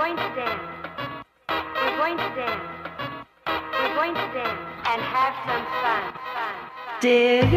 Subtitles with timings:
[0.00, 0.62] going to dance.
[1.50, 2.64] We're going to dance.
[3.46, 6.02] We're going to dance and have some fun.
[6.02, 6.54] fun, fun.
[7.02, 7.50] Dig.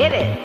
[0.00, 0.43] Hit it.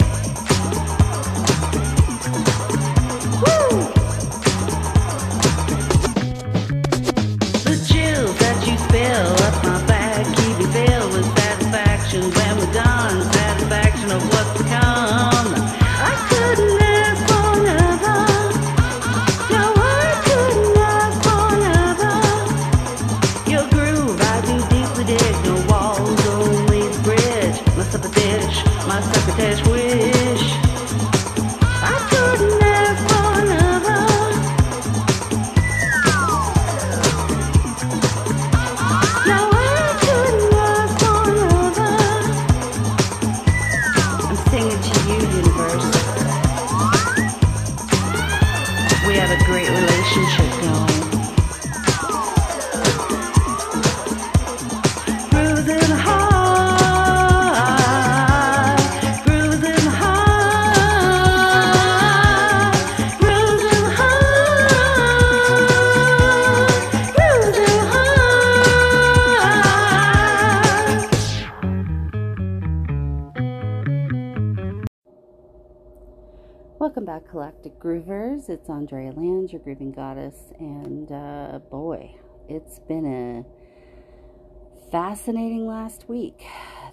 [78.49, 82.15] It's Andrea Land, your Grooving Goddess, and uh, boy,
[82.47, 86.47] it's been a fascinating last week,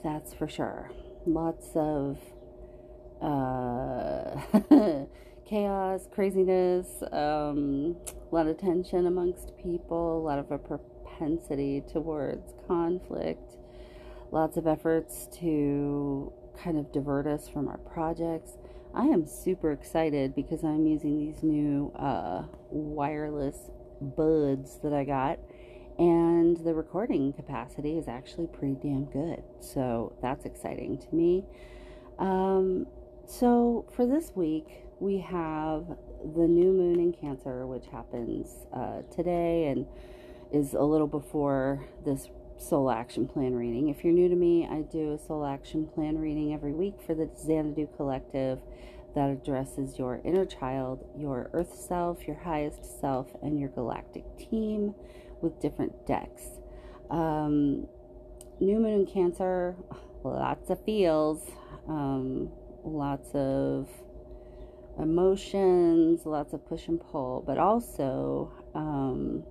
[0.04, 0.90] that's for sure.
[1.24, 2.18] Lots of
[3.22, 4.38] uh,
[5.48, 7.96] chaos, craziness, um,
[8.30, 13.56] a lot of tension amongst people, a lot of a propensity towards conflict,
[14.30, 16.30] lots of efforts to
[16.62, 18.58] kind of divert us from our projects.
[18.96, 25.38] I am super excited because I'm using these new uh, wireless buds that I got,
[25.98, 29.42] and the recording capacity is actually pretty damn good.
[29.60, 31.44] So that's exciting to me.
[32.18, 32.86] Um,
[33.26, 35.84] so for this week, we have
[36.34, 39.84] the new moon in Cancer, which happens uh, today and
[40.52, 43.88] is a little before this soul action plan reading.
[43.88, 47.14] If you're new to me, I do a soul action plan reading every week for
[47.14, 48.60] the Xanadu Collective
[49.14, 54.94] that addresses your inner child, your earth self, your highest self, and your galactic team
[55.40, 56.42] with different decks.
[57.10, 57.86] Um,
[58.60, 59.74] new moon in Cancer,
[60.22, 61.50] lots of feels,
[61.88, 62.50] um,
[62.84, 63.88] lots of
[64.98, 69.44] emotions, lots of push and pull, but also um,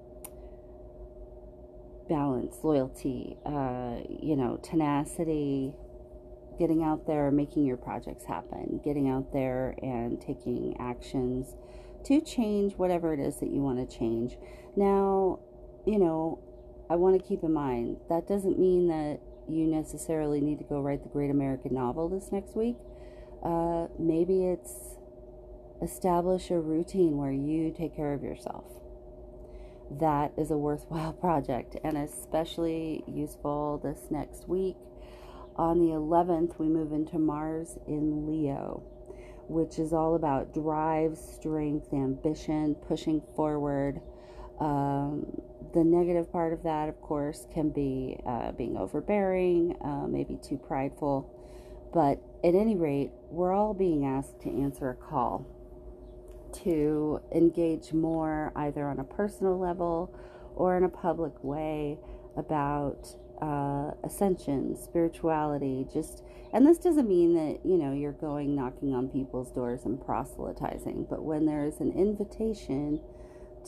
[2.07, 5.73] balance, loyalty, uh, you know, tenacity,
[6.59, 11.55] getting out there, making your projects happen, getting out there and taking actions
[12.05, 14.37] to change whatever it is that you want to change.
[14.75, 15.39] Now,
[15.85, 16.39] you know,
[16.89, 20.81] I want to keep in mind that doesn't mean that you necessarily need to go
[20.81, 22.77] write the great American novel this next week.
[23.43, 24.95] Uh, maybe it's
[25.81, 28.65] establish a routine where you take care of yourself.
[29.91, 34.77] That is a worthwhile project and especially useful this next week.
[35.57, 38.83] On the 11th, we move into Mars in Leo,
[39.47, 44.01] which is all about drive, strength, ambition, pushing forward.
[44.59, 45.41] Um,
[45.73, 50.57] the negative part of that, of course, can be uh, being overbearing, uh, maybe too
[50.57, 51.31] prideful.
[51.93, 55.54] But at any rate, we're all being asked to answer a call
[56.63, 60.13] to engage more, either on a personal level
[60.55, 61.97] or in a public way,
[62.37, 63.07] about
[63.41, 66.23] uh, ascension, spirituality, just.
[66.53, 71.07] And this doesn't mean that, you know, you're going knocking on people's doors and proselytizing,
[71.09, 73.01] but when there is an invitation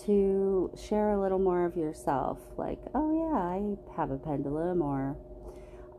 [0.06, 5.18] to share a little more of yourself, like, oh yeah, I have a pendulum, or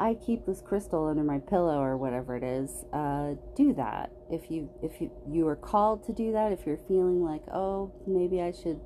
[0.01, 2.85] I keep this crystal under my pillow, or whatever it is.
[2.93, 6.53] Uh, do that if you if you you are called to do that.
[6.53, 8.81] If you're feeling like, oh, maybe I should.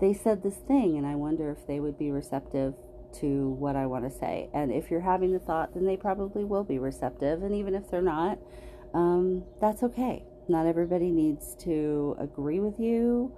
[0.00, 2.74] They said this thing, and I wonder if they would be receptive
[3.20, 4.48] to what I want to say.
[4.52, 7.42] And if you're having the thought, then they probably will be receptive.
[7.42, 8.38] And even if they're not,
[8.94, 10.24] um, that's okay.
[10.48, 13.32] Not everybody needs to agree with you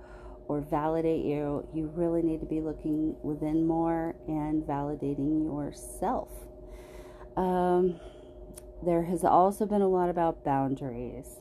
[0.49, 1.67] or validate you.
[1.75, 6.29] You really need to be looking within more and validating yourself.
[7.41, 7.99] Um,
[8.85, 11.41] there has also been a lot about boundaries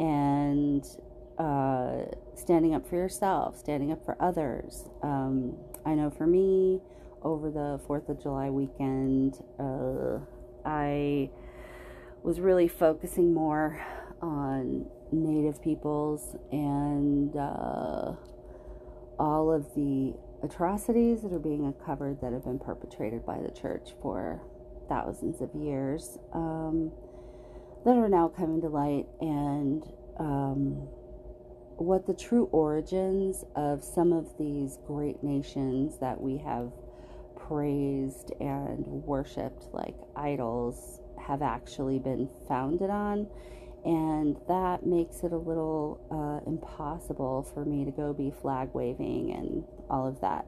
[0.00, 0.84] and
[1.38, 4.88] uh, standing up for yourself, standing up for others.
[5.04, 5.56] Um,
[5.86, 6.80] I know for me,
[7.22, 10.18] over the 4th of July weekend, uh,
[10.64, 11.30] I
[12.24, 13.80] was really focusing more
[14.20, 18.14] on Native peoples and uh,
[19.16, 20.12] all of the
[20.42, 24.42] atrocities that are being uncovered that have been perpetrated by the church for
[24.90, 26.92] thousands of years um,
[27.86, 29.84] that are now coming to light and
[30.18, 30.88] um,
[31.78, 36.70] what the true origins of some of these great nations that we have
[37.48, 43.26] praised and worshiped like idols have actually been founded on.
[43.84, 49.32] And that makes it a little uh, impossible for me to go be flag waving
[49.32, 50.44] and all of that.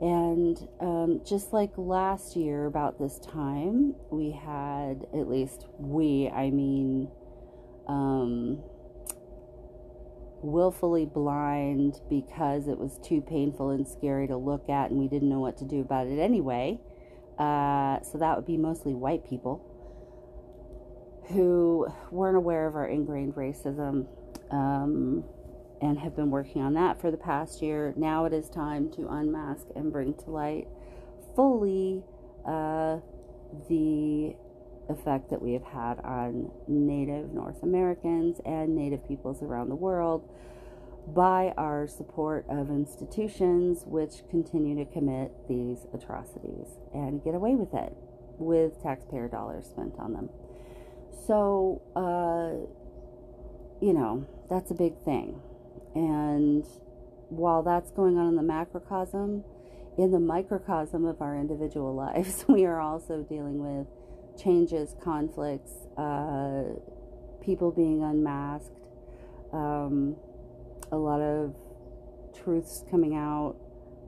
[0.00, 6.50] And um, just like last year, about this time, we had, at least we, I
[6.50, 7.08] mean,
[7.86, 8.62] um,
[10.42, 15.28] willfully blind because it was too painful and scary to look at and we didn't
[15.28, 16.78] know what to do about it anyway.
[17.38, 19.70] Uh, so that would be mostly white people
[21.28, 24.06] who weren't aware of our ingrained racism
[24.50, 25.24] um,
[25.84, 27.92] and have been working on that for the past year.
[27.94, 30.66] Now it is time to unmask and bring to light
[31.36, 32.02] fully
[32.46, 33.00] uh,
[33.68, 34.34] the
[34.88, 40.26] effect that we have had on Native North Americans and Native peoples around the world
[41.06, 47.74] by our support of institutions which continue to commit these atrocities and get away with
[47.74, 47.92] it
[48.38, 50.30] with taxpayer dollars spent on them.
[51.26, 52.64] So, uh,
[53.84, 55.42] you know, that's a big thing.
[55.94, 56.64] And
[57.28, 59.44] while that's going on in the macrocosm,
[59.96, 63.86] in the microcosm of our individual lives, we are also dealing with
[64.40, 66.64] changes, conflicts, uh,
[67.44, 68.80] people being unmasked,
[69.52, 70.16] um,
[70.90, 71.54] a lot of
[72.42, 73.56] truths coming out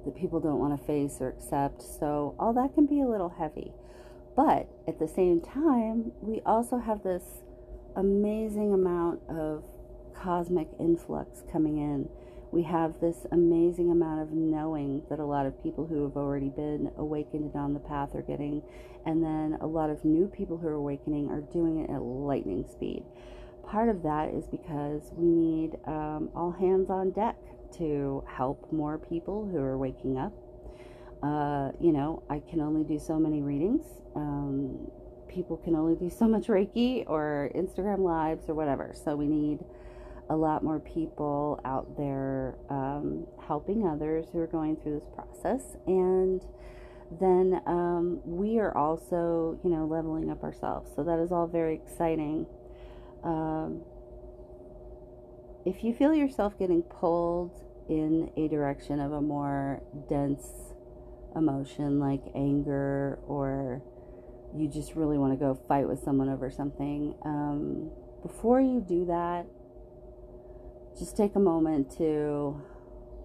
[0.05, 1.83] that people don't want to face or accept.
[1.83, 3.73] So, all that can be a little heavy.
[4.35, 7.23] But at the same time, we also have this
[7.97, 9.65] amazing amount of
[10.23, 12.09] cosmic influx coming in
[12.53, 16.49] we have this amazing amount of knowing that a lot of people who have already
[16.49, 18.63] been awakened and on the path are getting,
[19.05, 22.65] and then a lot of new people who are awakening are doing it at lightning
[22.71, 23.03] speed.
[23.69, 27.37] Part of that is because we need um, all hands on deck
[27.79, 30.33] to help more people who are waking up.
[31.23, 33.85] Uh, you know, I can only do so many readings.
[34.15, 34.91] Um,
[35.29, 38.95] people can only do so much Reiki or Instagram lives or whatever.
[39.05, 39.59] So we need
[40.29, 45.77] a lot more people out there um, helping others who are going through this process.
[45.87, 46.43] And
[47.21, 50.91] then um, we are also, you know, leveling up ourselves.
[50.97, 52.47] So that is all very exciting.
[53.23, 53.83] Um,
[55.65, 60.45] if you feel yourself getting pulled in a direction of a more dense
[61.37, 63.83] emotion like anger or
[64.57, 67.91] you just really want to go fight with someone over something, um,
[68.23, 69.47] before you do that,
[70.99, 72.61] just take a moment to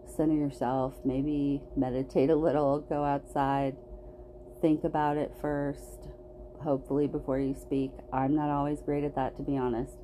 [0.06, 3.76] center yourself, maybe meditate a little, go outside,
[4.62, 6.10] think about it first,
[6.62, 7.92] hopefully, before you speak.
[8.12, 9.96] I'm not always great at that, to be honest.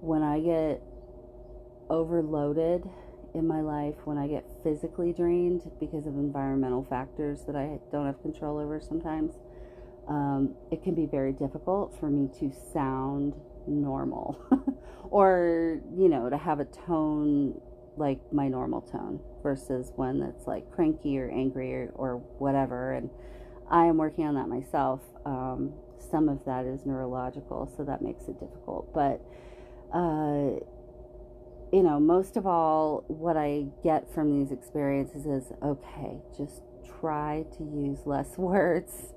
[0.00, 0.82] When I get
[1.90, 2.88] overloaded
[3.34, 8.06] in my life, when I get physically drained because of environmental factors that I don't
[8.06, 9.34] have control over sometimes,
[10.08, 13.34] um, it can be very difficult for me to sound
[13.66, 14.38] normal.
[15.08, 17.60] Or you know to have a tone
[17.96, 22.92] like my normal tone versus one that's like cranky or angry or, or whatever.
[22.94, 23.08] And
[23.70, 25.00] i am working on that myself.
[25.24, 25.72] Um,
[26.10, 28.92] some of that is neurological so that makes it difficult.
[28.92, 29.22] But
[29.96, 30.60] uh,
[31.72, 36.62] you know most of all what i get from these experiences is okay just
[37.00, 39.14] try to use less words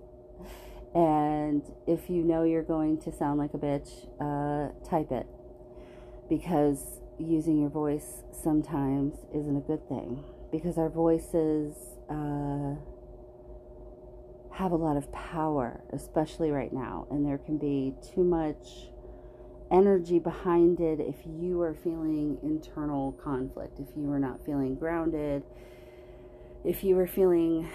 [0.94, 5.28] and if you know you're going to sound like a bitch, uh, type it.
[6.28, 10.24] Because using your voice sometimes isn't a good thing.
[10.52, 11.76] Because our voices
[12.10, 12.74] uh,
[14.56, 17.06] have a lot of power, especially right now.
[17.12, 18.90] And there can be too much
[19.72, 25.44] energy behind it if you are feeling internal conflict, if you are not feeling grounded,
[26.66, 27.70] if you are feeling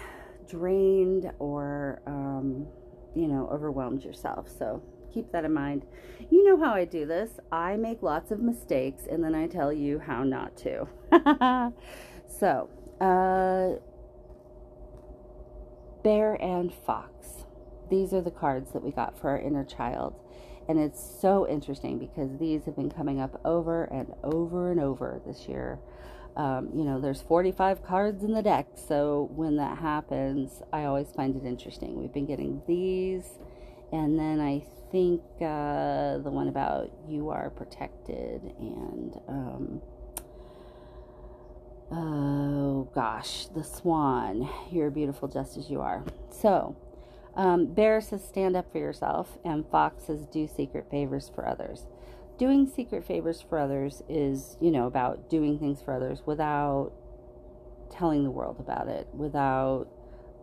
[0.49, 2.01] drained or.
[2.05, 2.67] Um,
[3.15, 4.47] you know, overwhelmed yourself.
[4.49, 5.85] So keep that in mind.
[6.29, 7.31] You know how I do this.
[7.51, 10.87] I make lots of mistakes and then I tell you how not to.
[12.27, 12.69] so,
[13.01, 13.79] uh,
[16.03, 17.45] bear and fox.
[17.89, 20.19] These are the cards that we got for our inner child.
[20.67, 25.21] And it's so interesting because these have been coming up over and over and over
[25.25, 25.79] this year.
[26.37, 31.11] Um, you know, there's 45 cards in the deck, so when that happens, I always
[31.15, 31.97] find it interesting.
[31.99, 33.23] We've been getting these
[33.91, 39.15] And then I think uh, the one about you are protected and.
[39.27, 39.81] Um,
[41.91, 44.49] oh gosh, the swan.
[44.71, 46.03] You're beautiful just as you are.
[46.31, 46.75] So,
[47.35, 51.85] um, Bear says stand up for yourself, and Fox says do secret favors for others.
[52.37, 56.91] Doing secret favors for others is, you know, about doing things for others without
[57.89, 59.87] telling the world about it, without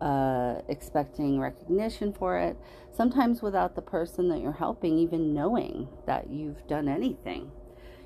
[0.01, 2.57] uh, expecting recognition for it,
[2.91, 7.51] sometimes without the person that you're helping even knowing that you've done anything.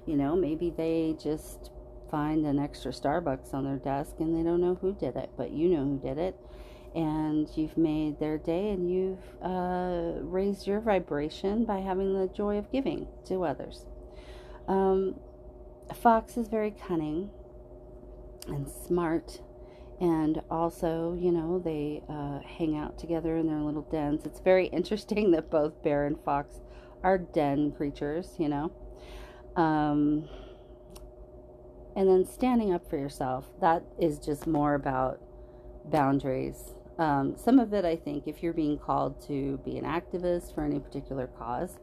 [0.06, 1.72] You know, maybe they just
[2.12, 5.52] find an extra Starbucks on their desk and they don't know who did it, but
[5.52, 6.36] you know who did it.
[6.98, 12.58] And you've made their day and you've uh, raised your vibration by having the joy
[12.58, 13.86] of giving to others.
[14.68, 15.16] Um,
[15.94, 17.30] Fox is very cunning
[18.48, 19.42] and smart.
[20.00, 24.26] And also, you know, they uh, hang out together in their little dens.
[24.26, 26.62] It's very interesting that both bear and fox
[27.04, 28.72] are den creatures, you know.
[29.56, 30.30] Um,
[31.96, 35.20] and then standing up for yourself, that is just more about
[35.86, 36.76] boundaries.
[36.98, 40.64] Um, some of it, I think, if you're being called to be an activist for
[40.64, 41.78] any particular cause,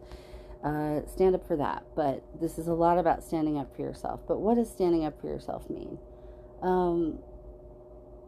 [0.64, 1.85] uh, stand up for that.
[1.94, 4.21] But this is a lot about standing up for yourself.
[4.26, 5.99] But what does standing up for yourself mean?
[6.62, 7.18] Um,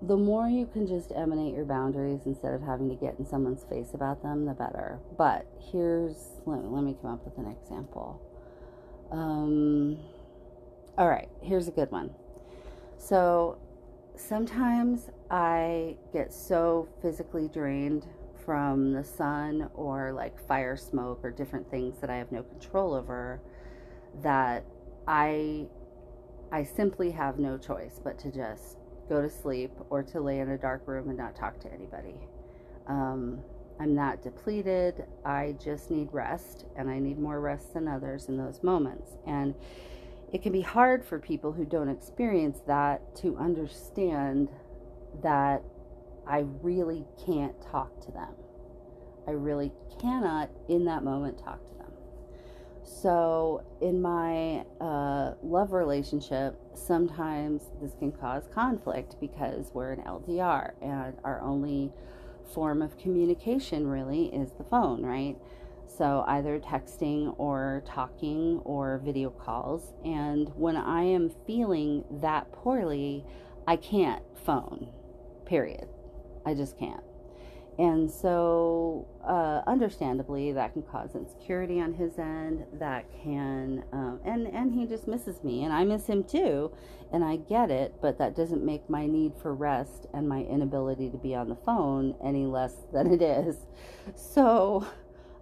[0.02, 3.64] the more you can just emanate your boundaries instead of having to get in someone's
[3.64, 4.99] face about them, the better.
[5.16, 8.21] But here's, let, let me come up with an example.
[9.11, 9.99] Um,
[10.99, 12.14] all right, here's a good one.
[12.99, 13.59] So
[14.17, 18.07] sometimes I get so physically drained
[18.45, 22.95] from the sun or like fire smoke or different things that I have no control
[22.95, 23.41] over
[24.23, 24.65] that
[25.07, 25.67] I
[26.53, 30.51] I simply have no choice but to just go to sleep or to lay in
[30.51, 32.15] a dark room and not talk to anybody.
[32.87, 33.41] Um,
[33.81, 35.05] I'm not depleted.
[35.25, 39.13] I just need rest, and I need more rest than others in those moments.
[39.27, 39.55] And
[40.33, 44.49] it can be hard for people who don't experience that to understand
[45.23, 45.62] that
[46.26, 48.35] I really can't talk to them.
[49.28, 51.92] I really cannot, in that moment, talk to them.
[52.85, 60.73] So, in my uh, love relationship, sometimes this can cause conflict because we're an LDR
[60.80, 61.92] and our only
[62.52, 65.37] form of communication really is the phone, right?
[65.97, 69.95] So, either texting or talking or video calls.
[70.05, 73.25] And when I am feeling that poorly,
[73.67, 74.88] I can't phone,
[75.47, 75.88] period.
[76.45, 77.03] I just can't.
[77.79, 82.65] And so, uh, understandably, that can cause insecurity on his end.
[82.79, 86.73] That can, um, and and he just misses me, and I miss him too,
[87.12, 87.95] and I get it.
[88.00, 91.57] But that doesn't make my need for rest and my inability to be on the
[91.57, 93.57] phone any less than it is.
[94.15, 94.87] So,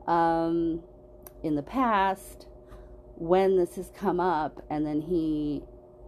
[0.07, 0.83] um,
[1.43, 2.47] in the past,
[3.17, 5.63] when this has come up, and then he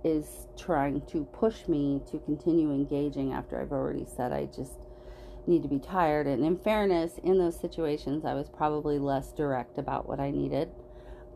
[0.05, 4.87] is trying to push me to continue engaging after I've already said I just
[5.47, 6.27] need to be tired.
[6.27, 10.69] And in fairness, in those situations, I was probably less direct about what I needed.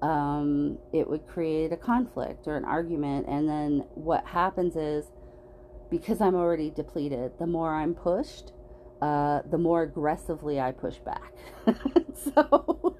[0.02, 3.26] Um, it would create a conflict or an argument.
[3.29, 5.07] And then what happens is,
[5.90, 8.52] because I'm already depleted, the more I'm pushed,
[9.00, 11.33] uh, the more aggressively I push back.
[12.14, 12.97] so,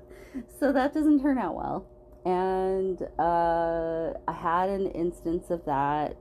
[0.59, 1.87] so that doesn't turn out well.
[2.25, 6.17] And uh, I had an instance of that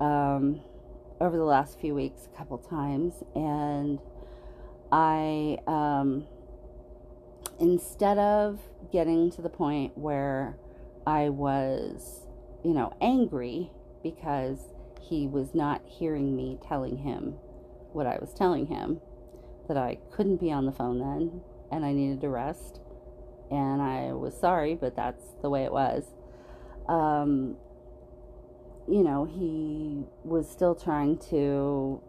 [0.00, 0.60] um,
[1.20, 4.00] over the last few weeks, a couple times, and
[4.90, 6.26] I, um,
[7.60, 8.58] instead of
[8.90, 10.56] getting to the point where
[11.06, 12.26] I was,
[12.64, 13.70] you know, angry
[14.02, 14.58] because
[15.00, 17.34] he was not hearing me telling him
[17.92, 19.00] what I was telling him,
[19.68, 22.80] that I couldn't be on the phone then and I needed to rest.
[23.50, 26.04] And I was sorry, but that's the way it was.
[26.88, 27.56] Um,
[28.88, 32.00] you know, he was still trying to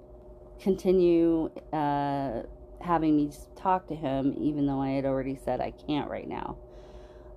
[0.60, 2.44] continue uh,
[2.80, 6.58] having me talk to him, even though I had already said I can't right now.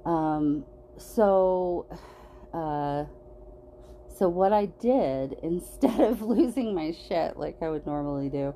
[0.05, 0.65] Um,
[0.97, 1.87] so,
[2.53, 3.05] uh,
[4.17, 8.55] so what I did instead of losing my shit like I would normally do,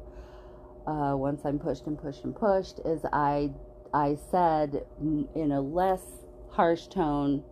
[0.86, 3.52] uh, once I'm pushed and pushed and pushed, is I
[3.92, 6.02] I said in a less
[6.50, 7.42] harsh tone,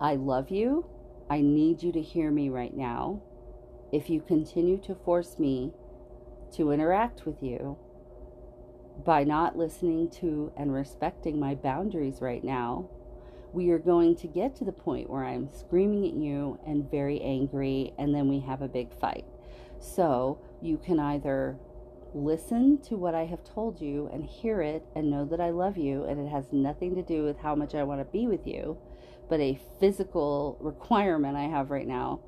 [0.00, 0.86] I love you.
[1.30, 3.22] I need you to hear me right now.
[3.92, 5.72] If you continue to force me
[6.56, 7.78] to interact with you,
[9.04, 12.88] by not listening to and respecting my boundaries right now,
[13.54, 17.20] we are going to get to the point where I'm screaming at you and very
[17.20, 19.24] angry, and then we have a big fight.
[19.78, 21.56] So you can either
[22.14, 25.76] listen to what I have told you and hear it and know that I love
[25.76, 28.46] you and it has nothing to do with how much I want to be with
[28.46, 28.78] you,
[29.28, 32.20] but a physical requirement I have right now.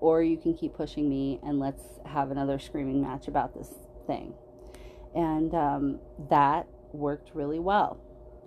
[0.00, 3.68] Or you can keep pushing me and let's have another screaming match about this
[4.06, 4.34] thing.
[5.14, 6.00] And um,
[6.30, 8.00] that worked really well.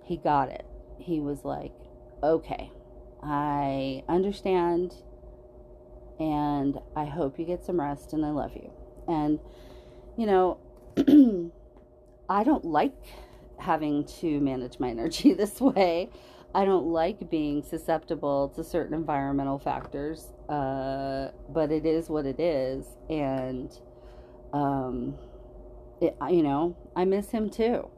[0.04, 0.66] He got it.
[0.98, 1.72] He was like,
[2.22, 2.70] okay,
[3.22, 4.94] I understand
[6.18, 8.70] and I hope you get some rest and I love you.
[9.06, 9.38] And,
[10.16, 10.58] you know,
[12.28, 12.96] I don't like
[13.58, 16.10] having to manage my energy this way.
[16.54, 22.40] I don't like being susceptible to certain environmental factors, uh, but it is what it
[22.40, 22.86] is.
[23.08, 23.70] And,
[24.52, 25.14] um,
[26.00, 27.90] it, you know, I miss him too.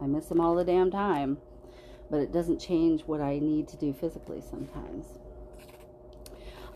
[0.00, 1.38] I miss him all the damn time,
[2.10, 5.18] but it doesn't change what I need to do physically sometimes.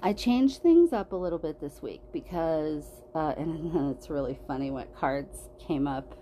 [0.03, 2.85] I changed things up a little bit this week because,
[3.15, 6.15] uh, and it's really funny what cards came up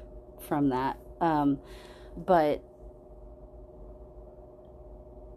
[0.47, 0.99] from that.
[1.21, 1.59] Um,
[2.17, 2.63] but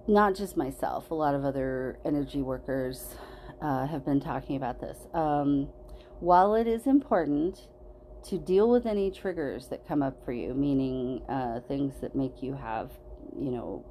[0.07, 3.15] not just myself, a lot of other energy workers
[3.61, 4.97] uh, have been talking about this.
[5.13, 5.69] Um,
[6.19, 7.67] while it is important
[8.23, 12.43] to deal with any triggers that come up for you, meaning uh, things that make
[12.43, 12.91] you have,
[13.37, 13.85] you know,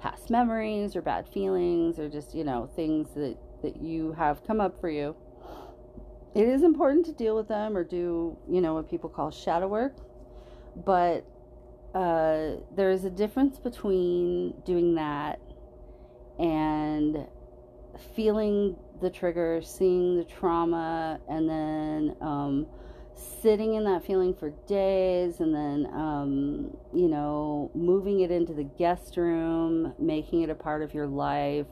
[0.00, 4.60] past memories or bad feelings or just, you know, things that that you have come
[4.60, 5.14] up for you,
[6.34, 9.68] it is important to deal with them or do, you know, what people call shadow
[9.68, 9.96] work.
[10.84, 11.26] But
[11.94, 15.40] uh, there is a difference between doing that
[16.38, 17.26] and
[18.14, 22.66] feeling the trigger, seeing the trauma, and then um,
[23.20, 28.64] sitting in that feeling for days, and then, um, you know, moving it into the
[28.64, 31.66] guest room, making it a part of your life,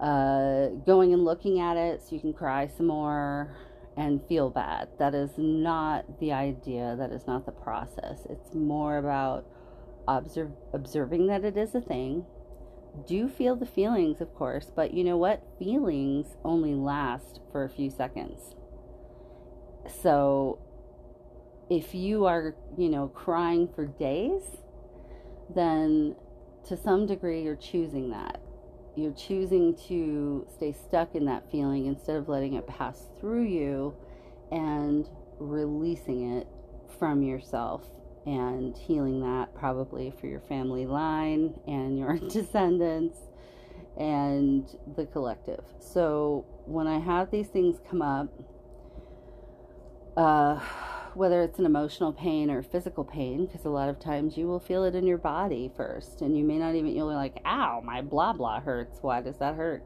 [0.00, 3.54] uh, going and looking at it so you can cry some more
[3.96, 4.88] and feel bad.
[4.98, 6.96] That is not the idea.
[6.98, 8.26] That is not the process.
[8.30, 9.46] It's more about
[10.08, 12.24] observe, observing that it is a thing.
[13.06, 15.42] Do feel the feelings, of course, but you know what?
[15.58, 18.54] Feelings only last for a few seconds.
[20.02, 20.58] So
[21.70, 24.42] if you are, you know, crying for days,
[25.54, 26.16] then
[26.68, 28.40] to some degree you're choosing that
[28.94, 33.94] you're choosing to stay stuck in that feeling instead of letting it pass through you
[34.50, 36.46] and releasing it
[36.98, 37.86] from yourself
[38.26, 43.18] and healing that probably for your family line and your descendants
[43.96, 45.64] and the collective.
[45.78, 48.28] So when I have these things come up,
[50.16, 50.58] uh,
[51.14, 54.60] whether it's an emotional pain or physical pain, because a lot of times you will
[54.60, 57.82] feel it in your body first, and you may not even, you'll be like, ow,
[57.84, 58.98] my blah blah hurts.
[59.02, 59.84] Why does that hurt?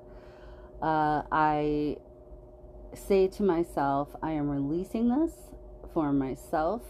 [0.83, 1.97] Uh, I
[2.95, 5.33] say to myself, I am releasing this
[5.93, 6.83] for myself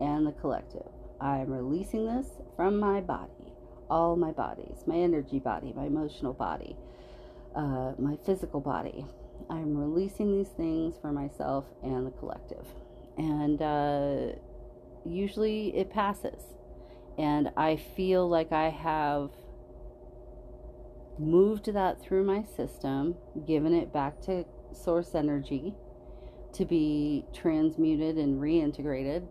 [0.00, 0.88] and the collective.
[1.20, 2.26] I am releasing this
[2.56, 3.52] from my body,
[3.88, 6.76] all my bodies, my energy body, my emotional body,
[7.54, 9.06] uh, my physical body.
[9.50, 12.66] I'm releasing these things for myself and the collective
[13.16, 14.32] and uh,
[15.04, 16.42] usually it passes.
[17.18, 19.30] And I feel like I have
[21.18, 23.14] moved that through my system,
[23.46, 25.74] given it back to source energy
[26.54, 29.26] to be transmuted and reintegrated.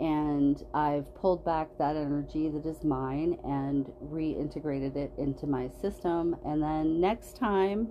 [0.00, 6.36] And I've pulled back that energy that is mine and reintegrated it into my system.
[6.44, 7.88] And then next time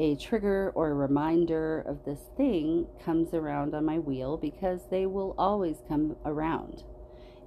[0.00, 5.04] a trigger or a reminder of this thing comes around on my wheel because they
[5.04, 6.82] will always come around.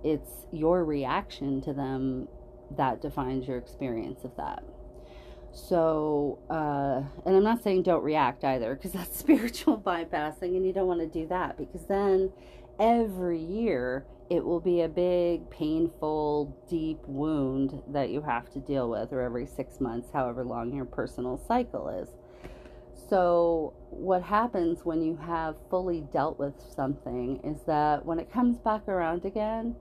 [0.03, 2.27] It's your reaction to them
[2.77, 4.63] that defines your experience of that.
[5.51, 10.73] So, uh, and I'm not saying don't react either because that's spiritual bypassing and you
[10.73, 12.31] don't want to do that because then
[12.79, 18.89] every year it will be a big, painful, deep wound that you have to deal
[18.89, 22.09] with, or every six months, however long your personal cycle is.
[23.09, 28.57] So, what happens when you have fully dealt with something is that when it comes
[28.57, 29.75] back around again,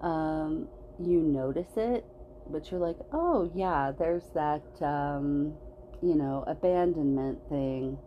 [0.00, 2.04] um, you notice it,
[2.50, 5.54] but you're like, oh, yeah, there's that, um,
[6.02, 7.98] you know, abandonment thing.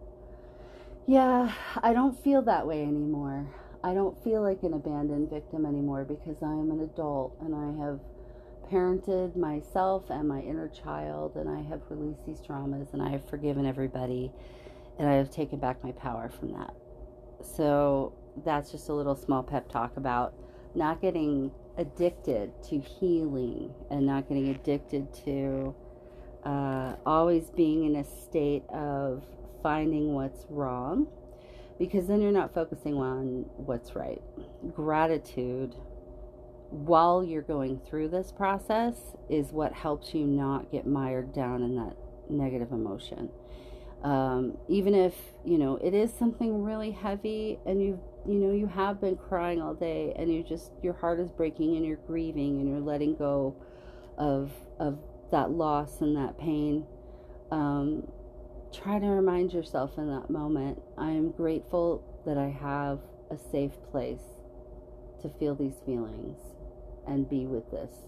[1.08, 3.48] Yeah, I don't feel that way anymore.
[3.84, 7.86] I don't feel like an abandoned victim anymore because I am an adult and I
[7.86, 8.00] have
[8.72, 13.28] parented myself and my inner child and I have released these traumas and I have
[13.30, 14.32] forgiven everybody
[15.00, 16.74] and I have taken back my power from that.
[17.42, 20.34] So that's just a little small pep talk about
[20.76, 25.76] not getting addicted to healing and not getting addicted to
[26.44, 29.24] uh, always being in a state of
[29.62, 31.08] finding what's wrong
[31.80, 34.22] because then you're not focusing on what's right.
[34.74, 35.76] Gratitude
[36.70, 38.96] while you're going through this process
[39.30, 41.96] is what helps you not get mired down in that
[42.30, 43.30] negative emotion.
[44.04, 48.68] Um, even if you know it is something really heavy and you you know you
[48.68, 52.60] have been crying all day and you just your heart is breaking and you're grieving
[52.60, 53.56] and you're letting go
[54.18, 55.00] of of
[55.32, 56.86] that loss and that pain
[57.52, 58.08] um,
[58.72, 63.00] try to remind yourself in that moment i am grateful that i have
[63.32, 64.22] a safe place
[65.22, 66.38] to feel these feelings
[67.08, 68.08] and be with this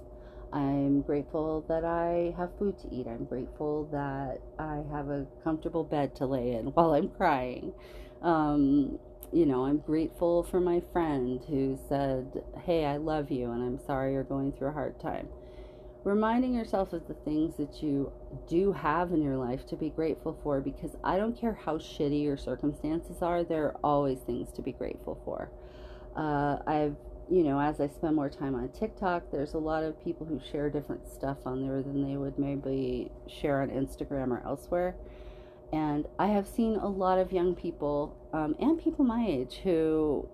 [0.52, 3.08] I'm grateful that I have food to eat.
[3.08, 7.74] I'm grateful that I have a comfortable bed to lay in while I'm crying.
[8.22, 9.00] Um,
[9.32, 13.80] you know, I'm grateful for my friend who said, Hey, I love you, and I'm
[13.86, 15.28] sorry you're going through a hard time.
[16.04, 18.12] Reminding yourself of the things that you
[18.48, 22.24] do have in your life to be grateful for because I don't care how shitty
[22.24, 25.52] your circumstances are, there are always things to be grateful for.
[26.16, 26.96] Uh, I've
[27.30, 30.40] you know, as I spend more time on TikTok, there's a lot of people who
[30.52, 34.96] share different stuff on there than they would maybe share on Instagram or elsewhere.
[35.72, 40.28] And I have seen a lot of young people um, and people my age who,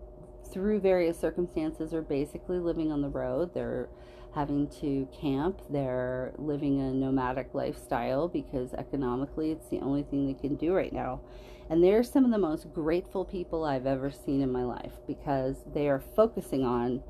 [0.52, 3.54] through various circumstances, are basically living on the road.
[3.54, 3.90] They're
[4.36, 10.34] having to camp, they're living a nomadic lifestyle because economically it's the only thing they
[10.34, 11.22] can do right now.
[11.70, 15.56] And they're some of the most grateful people I've ever seen in my life because
[15.74, 17.02] they are focusing on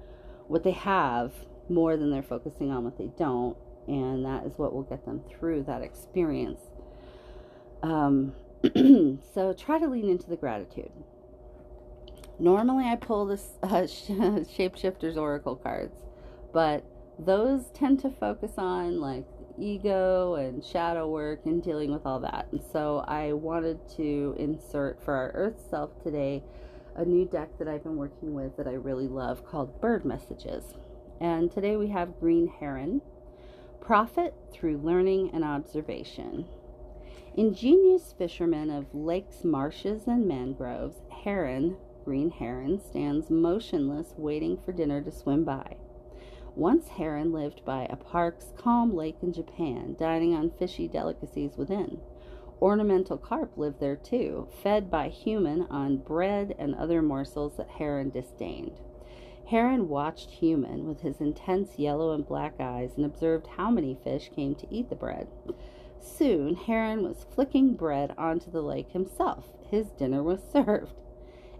[0.47, 1.33] what they have
[1.67, 3.57] more than they're focusing on what they don't.
[3.87, 6.61] And that is what will get them through that experience.
[7.81, 8.33] Um,
[9.33, 10.91] so try to lean into the gratitude.
[12.37, 15.95] Normally, I pull this uh, Shapeshifters Oracle cards,
[16.53, 16.85] but
[17.19, 19.25] those tend to focus on like
[19.57, 22.47] ego and shadow work and dealing with all that.
[22.51, 26.43] And so I wanted to insert for our Earth Self today
[26.95, 30.73] a new deck that I've been working with that I really love called Bird Messages.
[31.19, 33.01] And today we have Green Heron,
[33.81, 36.45] Profit through Learning and Observation.
[37.35, 45.01] Ingenious fisherman of lakes, marshes, and mangroves, Heron, Green Heron, stands motionless waiting for dinner
[45.01, 45.77] to swim by.
[46.55, 51.99] Once Heron lived by a park's calm lake in Japan, dining on fishy delicacies within.
[52.61, 58.09] Ornamental carp lived there too, fed by human on bread and other morsels that Heron
[58.09, 58.79] disdained.
[59.47, 64.31] Heron watched Human with his intense yellow and black eyes and observed how many fish
[64.33, 65.27] came to eat the bread.
[65.99, 69.45] Soon, Heron was flicking bread onto the lake himself.
[69.69, 70.93] His dinner was served.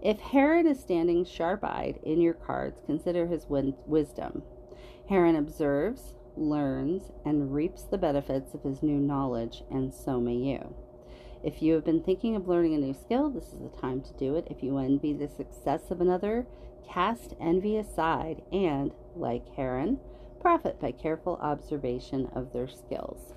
[0.01, 4.43] If Heron is standing sharp eyed in your cards, consider his win- wisdom.
[5.09, 10.73] Heron observes, learns, and reaps the benefits of his new knowledge, and so may you.
[11.43, 14.13] If you have been thinking of learning a new skill, this is the time to
[14.13, 14.47] do it.
[14.49, 16.47] If you envy the success of another,
[16.87, 19.99] cast envy aside and, like Heron,
[20.41, 23.33] profit by careful observation of their skills.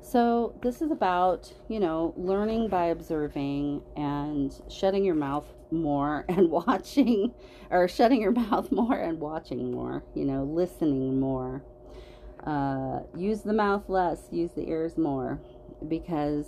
[0.00, 6.50] So, this is about, you know, learning by observing and shutting your mouth more and
[6.50, 7.32] watching,
[7.70, 11.62] or shutting your mouth more and watching more, you know, listening more.
[12.46, 15.40] Uh, use the mouth less, use the ears more,
[15.88, 16.46] because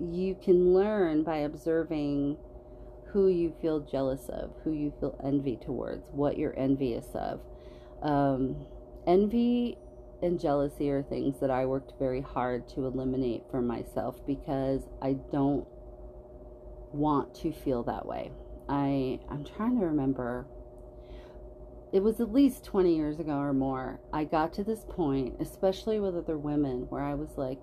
[0.00, 2.36] you can learn by observing
[3.12, 7.40] who you feel jealous of, who you feel envy towards, what you're envious of.
[8.02, 8.66] Um,
[9.06, 9.78] envy
[10.20, 15.12] and jealousy are things that I worked very hard to eliminate for myself because I
[15.30, 15.66] don't
[16.94, 18.30] want to feel that way.
[18.68, 20.46] I I'm trying to remember
[21.92, 24.00] it was at least 20 years ago or more.
[24.12, 27.60] I got to this point, especially with other women, where I was like,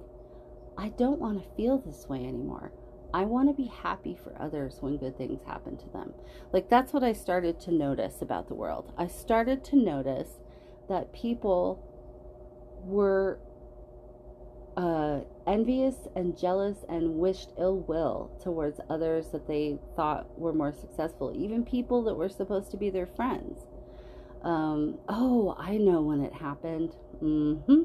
[0.78, 2.72] I don't want to feel this way anymore.
[3.14, 6.14] I want to be happy for others when good things happen to them.
[6.54, 8.94] Like, that's what I started to notice about the world.
[8.98, 10.40] I started to notice
[10.88, 11.86] that people
[12.86, 13.38] were
[14.82, 20.74] uh, envious and jealous and wished ill will towards others that they thought were more
[20.74, 23.60] successful, even people that were supposed to be their friends.
[24.44, 26.96] Um, oh, I know when it happened.
[27.22, 27.84] Mm-hmm.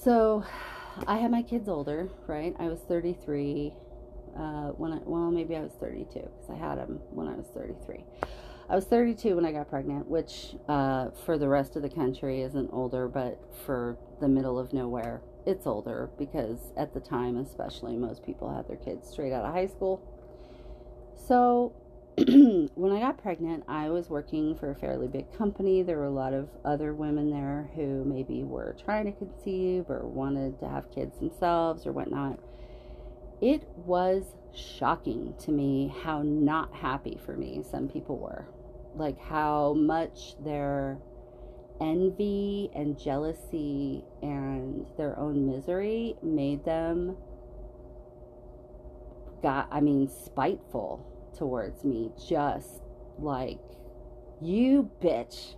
[0.00, 0.44] So,
[1.08, 2.54] I had my kids older, right?
[2.60, 3.74] I was 33
[4.38, 4.40] uh,
[4.78, 8.04] when I, well, maybe I was 32 because I had them when I was 33.
[8.68, 12.42] I was 32 when I got pregnant, which uh, for the rest of the country
[12.42, 17.96] isn't older, but for the middle of nowhere, it's older because at the time, especially,
[17.96, 20.02] most people had their kids straight out of high school.
[21.28, 21.74] So
[22.74, 25.82] when I got pregnant, I was working for a fairly big company.
[25.82, 30.08] There were a lot of other women there who maybe were trying to conceive or
[30.08, 32.40] wanted to have kids themselves or whatnot.
[33.40, 34.24] it was
[34.54, 38.46] shocking to me how not happy for me some people were.
[38.96, 40.98] Like how much their
[41.80, 47.16] envy and jealousy and their own misery made them
[49.42, 52.80] got I mean spiteful towards me just
[53.18, 53.60] like
[54.40, 55.56] you bitch.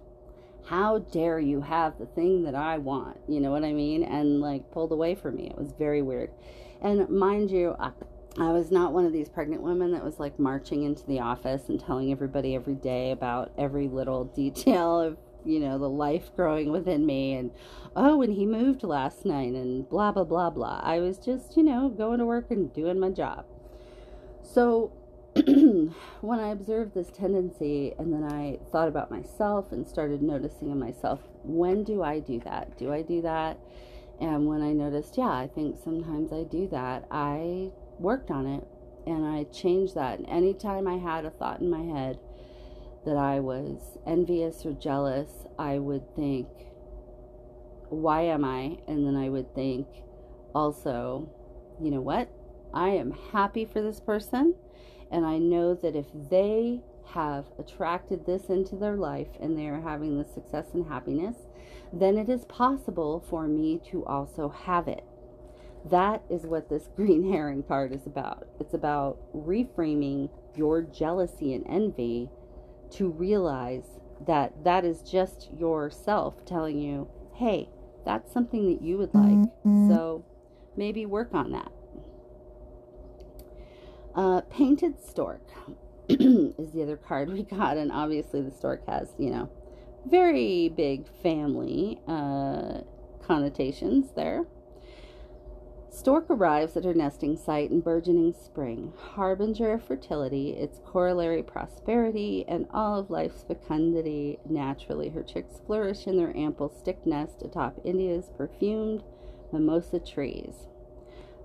[0.66, 3.18] How dare you have the thing that I want.
[3.29, 4.03] You know what I mean?
[4.03, 5.46] And like pulled away from me.
[5.46, 6.31] It was very weird.
[6.83, 7.92] And mind you I,
[8.40, 11.68] I was not one of these pregnant women that was like marching into the office
[11.68, 16.70] and telling everybody every day about every little detail of you know, the life growing
[16.70, 17.51] within me and
[17.96, 20.81] oh, and he moved last night and blah blah blah blah.
[20.83, 23.46] I was just, you know, going to work and doing my job.
[24.42, 24.92] So
[25.35, 30.79] when I observed this tendency and then I thought about myself and started noticing in
[30.79, 32.77] myself, when do I do that?
[32.77, 33.59] Do I do that?
[34.20, 38.66] And when I noticed, yeah, I think sometimes I do that, I worked on it
[39.06, 40.18] and I changed that.
[40.18, 42.18] And anytime I had a thought in my head
[43.06, 46.48] that I was envious or jealous, I would think,
[47.88, 48.78] why am I?
[48.87, 49.87] And then I would think
[50.54, 51.30] also,
[51.80, 52.30] you know what?
[52.74, 54.54] I am happy for this person.
[55.11, 59.80] And I know that if they have attracted this into their life and they are
[59.80, 61.37] having the success and happiness,
[61.92, 65.07] then it is possible for me to also have it.
[65.84, 68.46] That is what this Green Heron part is about.
[68.60, 72.30] It's about reframing your jealousy and envy
[72.90, 73.84] to realize
[74.26, 77.68] that that is just yourself telling you, hey,
[78.04, 79.24] that's something that you would like.
[79.24, 79.90] Mm-hmm.
[79.90, 80.24] So
[80.76, 81.72] maybe work on that.
[84.14, 85.46] Uh, painted stork
[86.08, 89.48] is the other card we got, and obviously the stork has, you know,
[90.06, 92.78] very big family uh,
[93.22, 94.46] connotations there.
[95.98, 102.44] Stork arrives at her nesting site in burgeoning spring, harbinger of fertility, its corollary prosperity,
[102.46, 104.38] and all of life's fecundity.
[104.48, 109.02] Naturally, her chicks flourish in their ample stick nest atop India's perfumed
[109.50, 110.68] mimosa trees.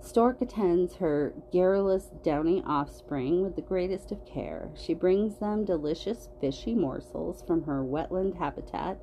[0.00, 4.70] Stork attends her garrulous, downy offspring with the greatest of care.
[4.76, 9.00] She brings them delicious fishy morsels from her wetland habitat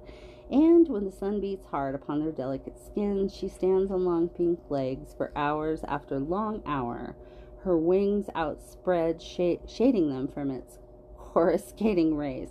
[0.51, 4.59] and when the sun beats hard upon their delicate skins, she stands on long pink
[4.69, 7.15] legs for hours after long hour,
[7.63, 10.77] her wings outspread, shading them from its
[11.17, 12.49] coruscating rays.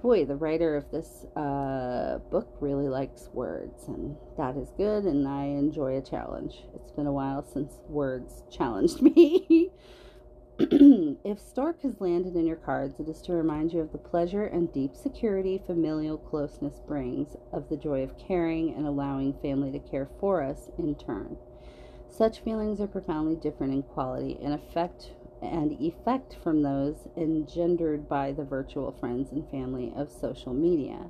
[0.00, 5.26] Boy, the writer of this uh, book really likes words, and that is good, and
[5.26, 6.64] I enjoy a challenge.
[6.74, 9.46] It's been a while since words challenged me.
[10.58, 14.44] if Stork has landed in your cards, it is to remind you of the pleasure
[14.44, 19.78] and deep security familial closeness brings, of the joy of caring and allowing family to
[19.78, 21.38] care for us in turn.
[22.10, 28.32] Such feelings are profoundly different in quality and effect and effect from those engendered by
[28.32, 31.06] the virtual friends and family of social media.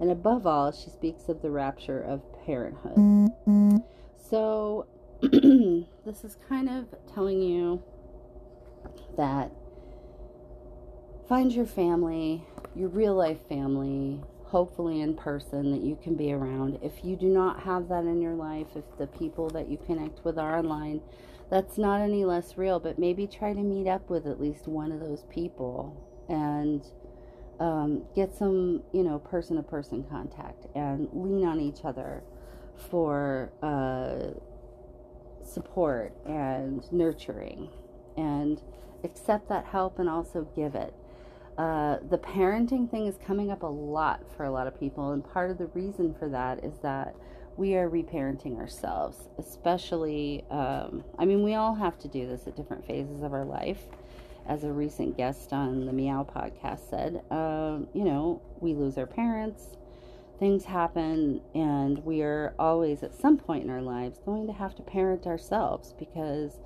[0.00, 3.82] And above all, she speaks of the rapture of parenthood.
[4.16, 4.86] So,
[5.20, 7.82] this is kind of telling you
[9.16, 9.50] that
[11.28, 16.78] find your family, your real life family, hopefully in person that you can be around.
[16.82, 20.24] If you do not have that in your life, if the people that you connect
[20.24, 21.00] with are online,
[21.50, 24.92] that's not any less real, but maybe try to meet up with at least one
[24.92, 26.84] of those people and
[27.60, 32.22] um, get some, you know, person to person contact and lean on each other
[32.90, 34.38] for uh,
[35.44, 37.68] support and nurturing.
[38.16, 38.60] And
[39.04, 40.94] accept that help and also give it.
[41.56, 45.24] Uh, the parenting thing is coming up a lot for a lot of people, and
[45.32, 47.14] part of the reason for that is that
[47.56, 50.44] we are reparenting ourselves, especially.
[50.50, 53.82] Um, I mean, we all have to do this at different phases of our life.
[54.46, 59.06] As a recent guest on the Meow podcast said, um, you know, we lose our
[59.06, 59.76] parents,
[60.38, 64.74] things happen, and we are always at some point in our lives going to have
[64.74, 66.58] to parent ourselves because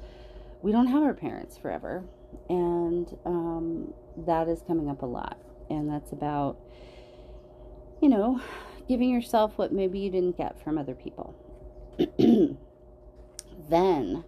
[0.61, 2.03] we don't have our parents forever
[2.49, 3.93] and um,
[4.27, 5.39] that is coming up a lot.
[5.71, 6.59] And that's about,
[8.01, 8.41] you know,
[8.89, 11.35] giving yourself what maybe you didn't get from other people.
[13.69, 14.25] then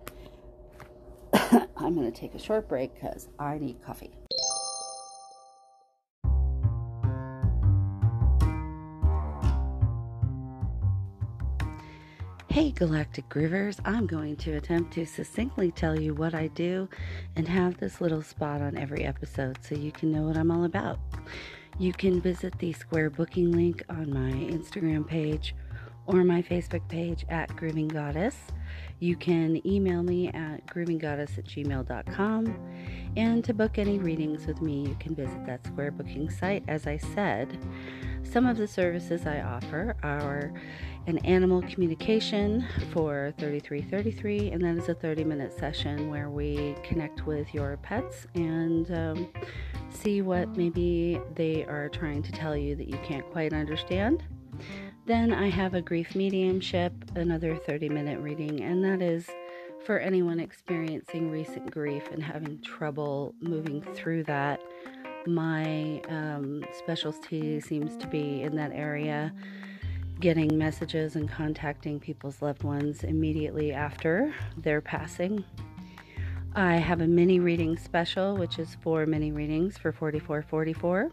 [1.77, 4.11] I'm going to take a short break because I need coffee.
[12.61, 16.91] Hey, Galactic Groovers, I'm going to attempt to succinctly tell you what I do
[17.35, 20.65] and have this little spot on every episode so you can know what I'm all
[20.65, 20.99] about.
[21.79, 25.55] You can visit the square booking link on my Instagram page
[26.05, 28.37] or my Facebook page at Grooving Goddess.
[29.01, 32.55] You can email me at groovinggoddess at gmail.com.
[33.17, 36.63] And to book any readings with me, you can visit that square booking site.
[36.69, 37.59] As I said,
[38.23, 40.53] some of the services I offer are
[41.07, 47.27] an animal communication for 3333, and that is a 30 minute session where we connect
[47.27, 49.29] with your pets and um,
[49.89, 54.23] see what maybe they are trying to tell you that you can't quite understand.
[55.11, 59.29] Then I have a grief mediumship, another 30 minute reading, and that is
[59.85, 64.61] for anyone experiencing recent grief and having trouble moving through that.
[65.27, 69.35] My um, specialty seems to be in that area,
[70.21, 75.43] getting messages and contacting people's loved ones immediately after their passing.
[76.55, 81.11] I have a mini reading special, which is four mini readings for 4444.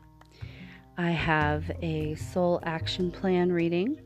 [0.99, 3.99] I have a soul action plan reading,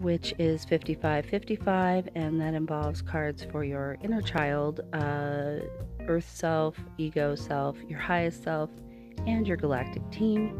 [0.00, 5.60] which is 55 55, and that involves cards for your inner child, uh,
[6.08, 8.68] earth self, ego self, your highest self,
[9.28, 10.58] and your galactic team.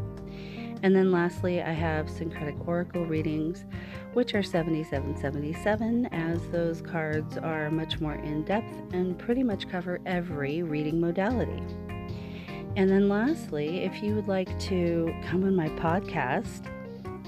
[0.81, 3.65] And then lastly, I have syncretic oracle readings,
[4.13, 9.99] which are 7777, as those cards are much more in depth and pretty much cover
[10.05, 11.61] every reading modality.
[12.75, 16.67] And then, lastly, if you would like to come on my podcast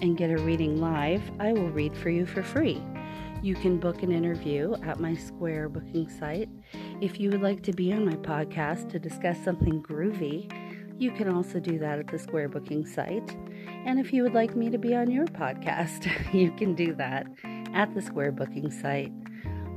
[0.02, 2.82] and get a reading live, I will read for you for free.
[3.44, 6.50] You can book an interview at my Square booking site.
[7.00, 10.52] If you would like to be on my podcast to discuss something groovy,
[10.98, 13.36] you can also do that at the Square booking site.
[13.86, 17.28] And if you would like me to be on your podcast, you can do that
[17.76, 19.12] at the Square booking site.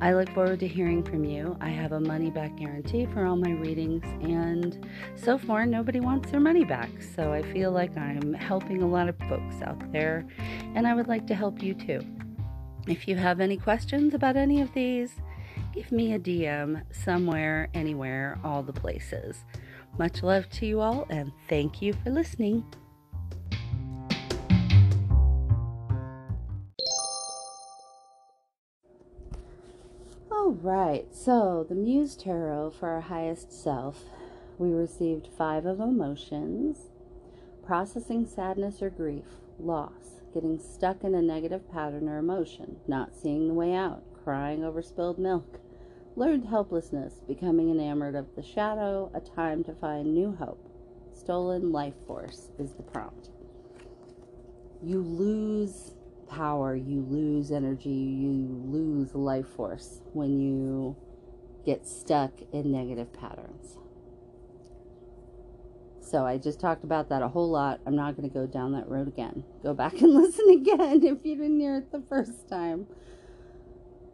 [0.00, 1.56] I look forward to hearing from you.
[1.61, 6.30] I have a money back guarantee for all my readings, and so far, nobody wants
[6.30, 6.90] their money back.
[7.16, 10.24] So I feel like I'm helping a lot of folks out there,
[10.76, 12.00] and I would like to help you too.
[12.87, 15.16] If you have any questions about any of these,
[15.74, 19.44] give me a DM somewhere, anywhere, all the places.
[19.98, 22.64] Much love to you all, and thank you for listening.
[30.48, 34.04] All right, so the Muse Tarot for our highest self,
[34.56, 36.88] we received five of emotions
[37.62, 39.26] processing sadness or grief,
[39.58, 44.64] loss, getting stuck in a negative pattern or emotion, not seeing the way out, crying
[44.64, 45.61] over spilled milk,
[46.16, 50.66] learned helplessness, becoming enamored of the shadow, a time to find new hope.
[51.12, 53.28] Stolen life force is the prompt.
[54.82, 55.92] You lose
[56.28, 60.96] power, you lose energy, you lose life force when you
[61.64, 63.76] get stuck in negative patterns.
[66.00, 67.80] So I just talked about that a whole lot.
[67.86, 69.44] I'm not going to go down that road again.
[69.62, 72.86] Go back and listen again if you didn't hear it the first time.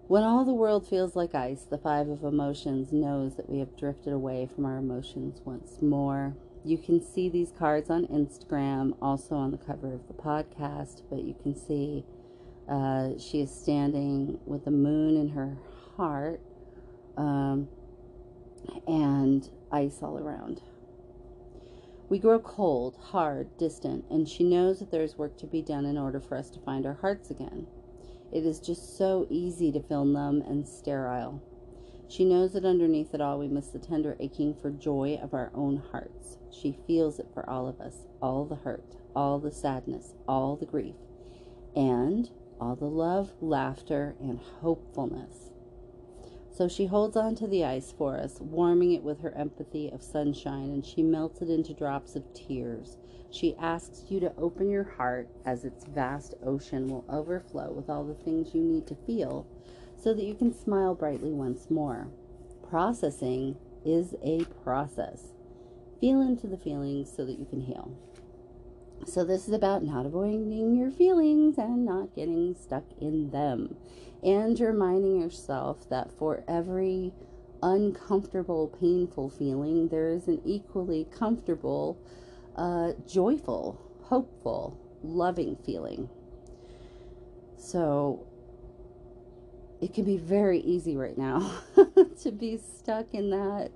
[0.07, 3.77] When all the world feels like ice, the five of emotions knows that we have
[3.77, 6.35] drifted away from our emotions once more.
[6.67, 11.23] You can see these cards on Instagram, also on the cover of the podcast, but
[11.23, 12.07] you can see
[12.67, 15.59] uh, she is standing with the moon in her
[15.97, 16.41] heart
[17.19, 17.69] um,
[18.87, 20.63] and ice all around.
[22.09, 25.85] We grow cold, hard, distant, and she knows that there is work to be done
[25.85, 27.67] in order for us to find our hearts again.
[28.33, 31.43] It is just so easy to feel numb and sterile.
[32.09, 35.51] She knows that underneath it all, we miss the tender aching for joy of our
[35.55, 36.39] own hearts.
[36.51, 40.67] She feels it for all of us all the hurt, all the sadness, all the
[40.67, 40.95] grief,
[41.75, 45.51] and all the love, laughter, and hopefulness.
[46.53, 50.03] So she holds on to the ice for us, warming it with her empathy of
[50.03, 52.97] sunshine, and she melts it into drops of tears.
[53.31, 58.05] She asks you to open your heart as its vast ocean will overflow with all
[58.05, 59.49] the things you need to feel
[60.05, 62.09] so that you can smile brightly once more.
[62.69, 65.33] Processing is a process.
[65.99, 67.91] Feel into the feelings so that you can heal.
[69.07, 73.77] So, this is about not avoiding your feelings and not getting stuck in them.
[74.23, 77.13] And reminding yourself that for every
[77.63, 81.99] uncomfortable, painful feeling, there is an equally comfortable,
[82.57, 86.09] uh, joyful, hopeful, loving feeling.
[87.57, 88.27] So,
[89.85, 91.59] it can be very easy right now
[92.23, 93.71] to be stuck in that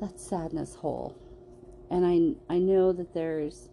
[0.00, 1.18] that sadness hole.
[1.90, 3.70] And I I know that there's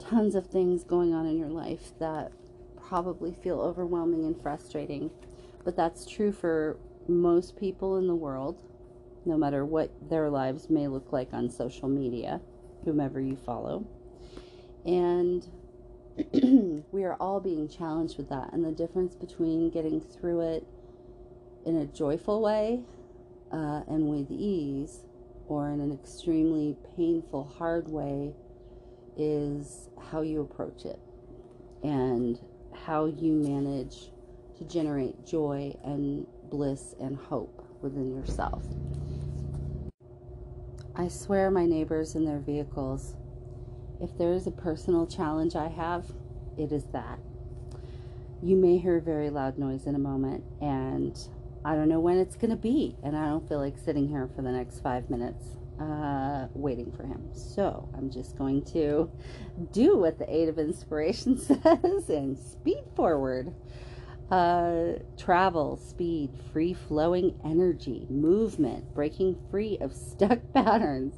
[0.00, 2.32] tons of things going on in your life that
[2.76, 5.08] probably feel overwhelming and frustrating.
[5.62, 8.60] But that's true for most people in the world,
[9.24, 12.40] no matter what their lives may look like on social media,
[12.84, 13.86] whomever you follow.
[14.84, 15.46] And
[16.92, 18.52] we are all being challenged with that.
[18.52, 20.66] And the difference between getting through it
[21.66, 22.82] in a joyful way
[23.50, 25.00] uh, and with ease,
[25.46, 28.34] or in an extremely painful, hard way,
[29.16, 30.98] is how you approach it
[31.82, 32.38] and
[32.72, 34.10] how you manage
[34.56, 38.64] to generate joy and bliss and hope within yourself.
[40.96, 43.16] I swear, my neighbors and their vehicles,
[44.04, 46.04] if there is a personal challenge I have,
[46.58, 47.18] it is that.
[48.42, 51.18] You may hear a very loud noise in a moment, and
[51.64, 54.28] I don't know when it's going to be, and I don't feel like sitting here
[54.36, 55.46] for the next five minutes
[55.80, 57.30] uh, waiting for him.
[57.32, 59.10] So I'm just going to
[59.72, 63.54] do what the Eight of Inspiration says and speed forward.
[64.30, 71.14] Uh, travel, speed, free flowing energy, movement, breaking free of stuck patterns,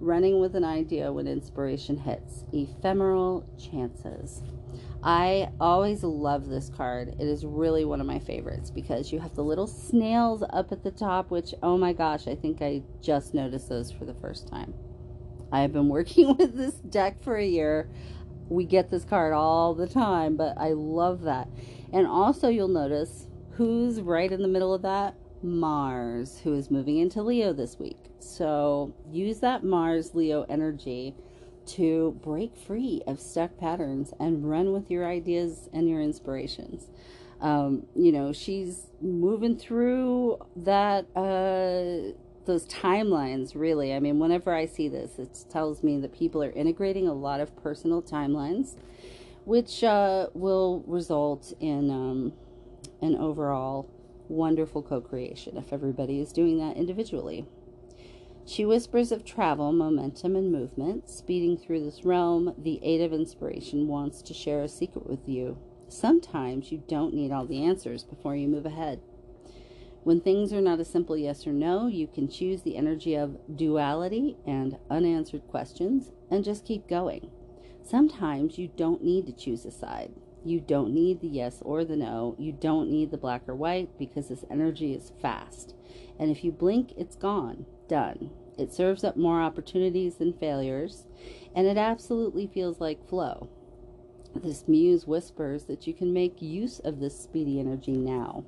[0.00, 4.42] running with an idea when inspiration hits, ephemeral chances.
[5.02, 7.14] I always love this card.
[7.18, 10.82] It is really one of my favorites because you have the little snails up at
[10.82, 14.48] the top, which, oh my gosh, I think I just noticed those for the first
[14.48, 14.74] time.
[15.50, 17.88] I have been working with this deck for a year.
[18.48, 21.48] We get this card all the time, but I love that.
[21.92, 25.14] And also, you'll notice who's right in the middle of that?
[25.42, 28.09] Mars, who is moving into Leo this week.
[28.20, 31.14] So use that Mars Leo energy
[31.66, 36.88] to break free of stuck patterns and run with your ideas and your inspirations.
[37.40, 42.12] Um, you know, she's moving through that uh,
[42.44, 43.52] those timelines.
[43.54, 47.14] Really, I mean, whenever I see this, it tells me that people are integrating a
[47.14, 48.76] lot of personal timelines,
[49.44, 52.32] which uh, will result in um,
[53.00, 53.88] an overall
[54.28, 57.46] wonderful co-creation if everybody is doing that individually.
[58.50, 61.08] She whispers of travel, momentum, and movement.
[61.08, 65.56] Speeding through this realm, the Eight of Inspiration wants to share a secret with you.
[65.88, 69.02] Sometimes you don't need all the answers before you move ahead.
[70.02, 73.38] When things are not a simple yes or no, you can choose the energy of
[73.54, 77.30] duality and unanswered questions and just keep going.
[77.84, 80.10] Sometimes you don't need to choose a side.
[80.44, 82.34] You don't need the yes or the no.
[82.36, 85.76] You don't need the black or white because this energy is fast.
[86.18, 88.30] And if you blink, it's gone done.
[88.56, 91.06] It serves up more opportunities than failures,
[91.54, 93.48] and it absolutely feels like flow.
[94.34, 98.44] This muse whispers that you can make use of this speedy energy now.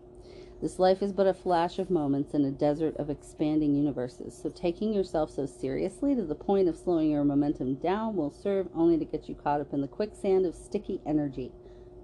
[0.61, 4.49] This life is but a flash of moments in a desert of expanding universes, so
[4.49, 8.97] taking yourself so seriously to the point of slowing your momentum down will serve only
[8.97, 11.51] to get you caught up in the quicksand of sticky energy.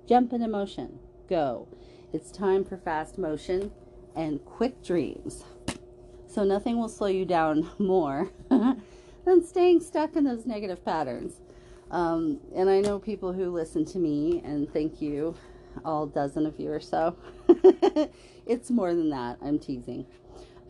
[0.09, 0.99] Jump into motion.
[1.29, 1.69] Go.
[2.13, 3.71] It's time for fast motion
[4.17, 5.45] and quick dreams.
[6.29, 11.41] So nothing will slow you down more than staying stuck in those negative patterns.
[11.91, 15.35] Um, and I know people who listen to me, and thank you,
[15.85, 17.17] all dozen of you or so.
[18.47, 19.39] it's more than that.
[19.43, 20.05] I'm teasing.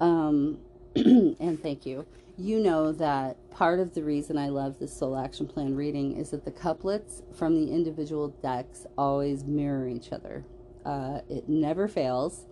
[0.01, 0.59] Um,
[0.95, 2.07] and thank you.
[2.37, 6.31] You know that part of the reason I love this soul action plan reading is
[6.31, 10.45] that the couplets from the individual decks always mirror each other.
[10.87, 12.47] Uh, it never fails.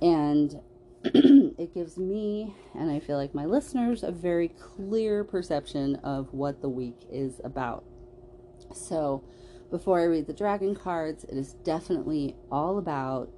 [0.00, 0.60] And
[1.04, 6.62] it gives me, and I feel like my listeners, a very clear perception of what
[6.62, 7.82] the week is about.
[8.72, 9.24] So,
[9.68, 13.30] before I read the dragon cards, it is definitely all about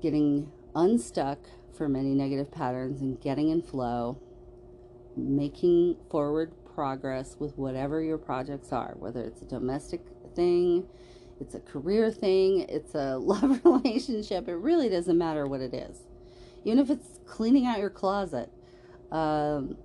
[0.00, 1.38] getting unstuck
[1.76, 4.18] from any negative patterns and getting in flow,
[5.18, 10.00] making forward progress with whatever your projects are, whether it's a domestic
[10.34, 10.86] thing,
[11.40, 16.04] it's a career thing, it's a love relationship, it really doesn't matter what it is
[16.64, 18.50] even if it's cleaning out your closet,
[19.12, 19.76] um,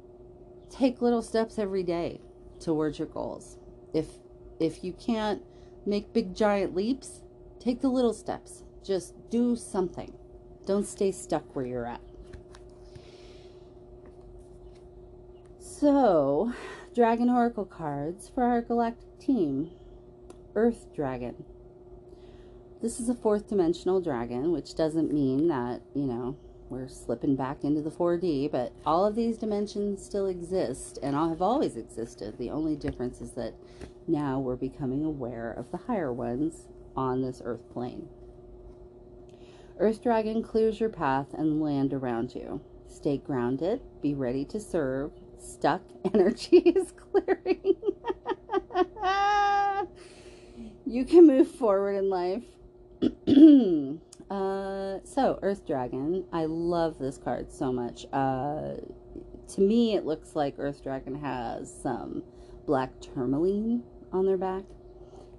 [0.69, 2.21] take little steps every day
[2.59, 3.57] towards your goals.
[3.93, 4.07] If
[4.59, 5.41] if you can't
[5.85, 7.21] make big giant leaps,
[7.59, 8.63] take the little steps.
[8.83, 10.13] Just do something.
[10.65, 12.01] Don't stay stuck where you're at.
[15.59, 16.53] So,
[16.93, 19.71] Dragon Oracle cards for our galactic team.
[20.55, 21.45] Earth Dragon.
[22.81, 26.37] This is a fourth dimensional dragon, which doesn't mean that, you know,
[26.69, 31.41] we're slipping back into the 4D, but all of these dimensions still exist and have
[31.41, 32.37] always existed.
[32.37, 33.55] The only difference is that
[34.07, 38.07] now we're becoming aware of the higher ones on this earth plane.
[39.79, 42.61] Earth Dragon clears your path and land around you.
[42.87, 45.11] Stay grounded, be ready to serve.
[45.39, 45.81] Stuck
[46.13, 47.75] energy is clearing.
[50.85, 52.43] you can move forward in life.
[54.29, 58.05] Uh, so Earth Dragon, I love this card so much.
[58.13, 58.75] Uh,
[59.55, 62.23] to me, it looks like Earth Dragon has some
[62.65, 64.63] black tourmaline on their back,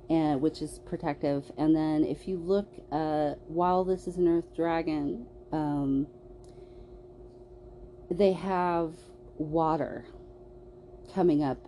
[0.09, 1.51] and which is protective.
[1.57, 6.07] And then if you look, uh, while this is an Earth Dragon, Um,
[8.09, 8.93] they have
[9.37, 10.05] water
[11.13, 11.59] coming up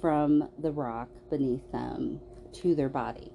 [0.00, 2.20] from the rock beneath them
[2.52, 3.30] to their body.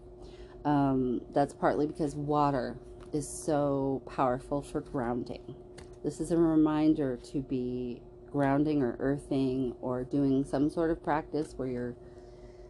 [0.65, 2.77] Um, that's partly because water
[3.13, 5.55] is so powerful for grounding.
[6.03, 8.01] This is a reminder to be
[8.31, 11.95] grounding or earthing or doing some sort of practice where you're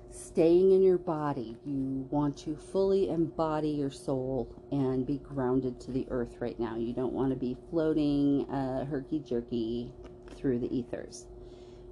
[0.09, 1.57] staying in your body.
[1.65, 6.75] You want to fully embody your soul and be grounded to the earth right now.
[6.75, 9.93] You don't want to be floating uh, herky jerky
[10.35, 11.27] through the ethers.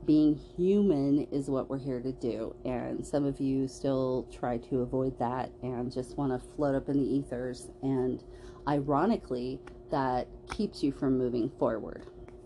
[0.06, 4.82] Being human is what we're here to do, and some of you still try to
[4.82, 7.68] avoid that and just want to float up in the ethers.
[7.84, 8.24] And
[8.70, 9.60] ironically,
[9.90, 12.06] that keeps you from moving forward.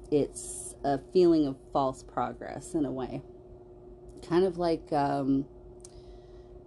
[0.09, 3.21] It's a feeling of false progress in a way.
[4.27, 5.45] Kind of like um,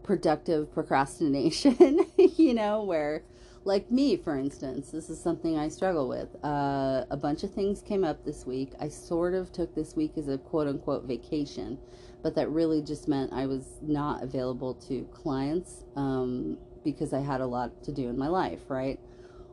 [0.02, 3.22] productive procrastination, you know, where,
[3.64, 6.28] like me, for instance, this is something I struggle with.
[6.44, 8.72] Uh, a bunch of things came up this week.
[8.78, 11.78] I sort of took this week as a quote unquote vacation,
[12.22, 17.40] but that really just meant I was not available to clients um, because I had
[17.40, 19.00] a lot to do in my life, right?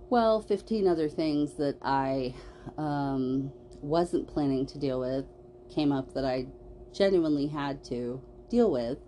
[0.10, 2.36] Well, 15 other things that I
[2.78, 3.52] um,
[3.82, 5.26] wasn't planning to deal with
[5.74, 6.48] came up that I
[6.94, 9.00] genuinely had to deal with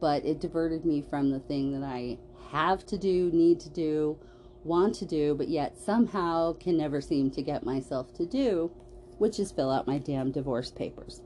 [0.00, 2.18] but it diverted me from the thing that I
[2.50, 4.18] have to do, need to do,
[4.64, 8.70] want to do, but yet somehow can never seem to get myself to do,
[9.18, 11.22] which is fill out my damn divorce papers.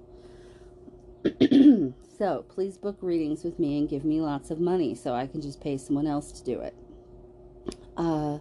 [2.18, 5.42] so please book readings with me and give me lots of money so I can
[5.42, 6.74] just pay someone else to do it.
[7.96, 8.38] Uh,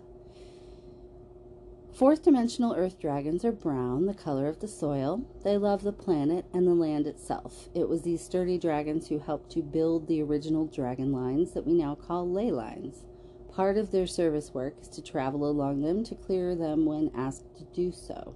[2.00, 5.22] Fourth dimensional earth dragons are brown, the color of the soil.
[5.44, 7.68] They love the planet and the land itself.
[7.76, 11.74] It was these sturdy dragons who helped to build the original dragon lines that we
[11.74, 13.04] now call ley lines.
[13.52, 17.58] Part of their service work is to travel along them to clear them when asked
[17.58, 18.34] to do so.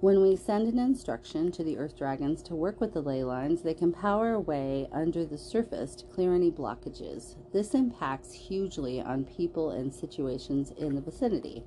[0.00, 3.62] When we send an instruction to the earth dragons to work with the ley lines,
[3.62, 7.36] they can power away under the surface to clear any blockages.
[7.50, 11.64] This impacts hugely on people and situations in the vicinity.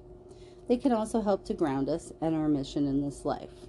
[0.68, 3.68] They can also help to ground us and our mission in this life.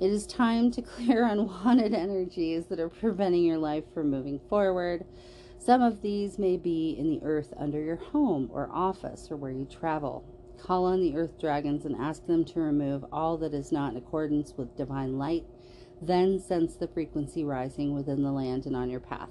[0.00, 5.04] It is time to clear unwanted energies that are preventing your life from moving forward.
[5.58, 9.52] Some of these may be in the earth under your home or office or where
[9.52, 10.24] you travel.
[10.60, 13.98] Call on the earth dragons and ask them to remove all that is not in
[13.98, 15.44] accordance with divine light.
[16.00, 19.28] Then sense the frequency rising within the land and on your path.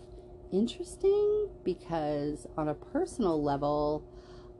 [0.53, 4.03] Interesting because, on a personal level,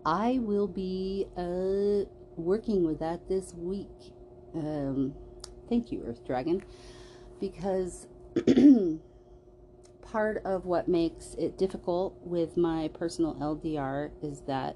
[0.05, 4.13] I will be uh, working with that this week.
[4.55, 5.13] Um,
[5.69, 6.63] thank you, Earth Dragon,
[7.39, 8.07] because
[10.01, 14.75] part of what makes it difficult with my personal LDR is that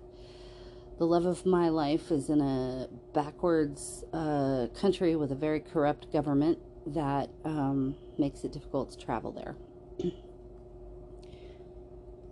[0.98, 6.12] the love of my life is in a backwards uh, country with a very corrupt
[6.14, 9.56] government that um, makes it difficult to travel there.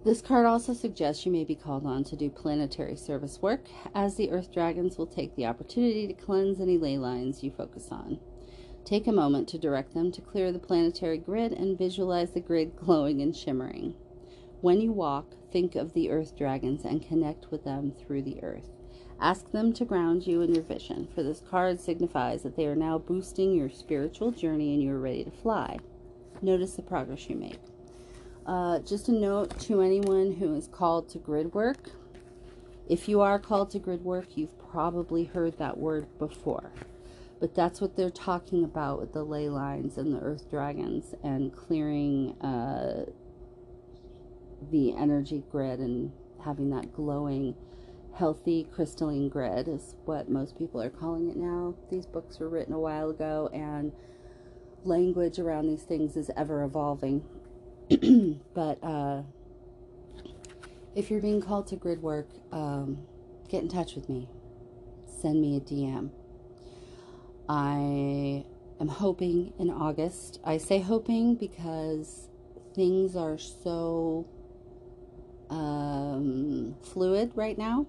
[0.03, 4.15] This card also suggests you may be called on to do planetary service work, as
[4.15, 8.19] the Earth Dragons will take the opportunity to cleanse any ley lines you focus on.
[8.83, 12.75] Take a moment to direct them to clear the planetary grid and visualize the grid
[12.75, 13.95] glowing and shimmering.
[14.59, 18.71] When you walk, think of the Earth Dragons and connect with them through the Earth.
[19.21, 22.75] Ask them to ground you in your vision, for this card signifies that they are
[22.75, 25.79] now boosting your spiritual journey and you are ready to fly.
[26.41, 27.61] Notice the progress you make.
[28.45, 31.91] Uh, just a note to anyone who is called to grid work.
[32.89, 36.73] If you are called to grid work, you've probably heard that word before.
[37.39, 41.55] But that's what they're talking about with the ley lines and the earth dragons and
[41.55, 43.05] clearing uh,
[44.71, 46.11] the energy grid and
[46.43, 47.55] having that glowing,
[48.15, 51.75] healthy crystalline grid is what most people are calling it now.
[51.89, 53.93] These books were written a while ago, and
[54.83, 57.23] language around these things is ever evolving.
[58.53, 59.23] but uh,
[60.95, 62.99] if you're being called to grid work, um,
[63.49, 64.29] get in touch with me.
[65.21, 66.09] Send me a DM.
[67.49, 68.45] I
[68.79, 70.39] am hoping in August.
[70.43, 72.29] I say hoping because
[72.73, 74.27] things are so
[75.49, 77.85] um, fluid right now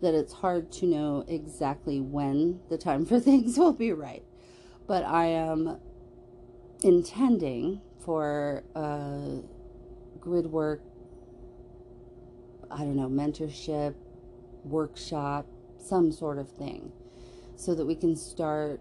[0.00, 4.24] that it's hard to know exactly when the time for things will be right.
[4.86, 5.78] But I am
[6.82, 7.80] intending
[8.10, 9.40] for uh,
[10.18, 10.82] grid work,
[12.68, 13.94] I don't know, mentorship,
[14.64, 15.46] workshop,
[15.78, 16.90] some sort of thing,
[17.54, 18.80] so that we can start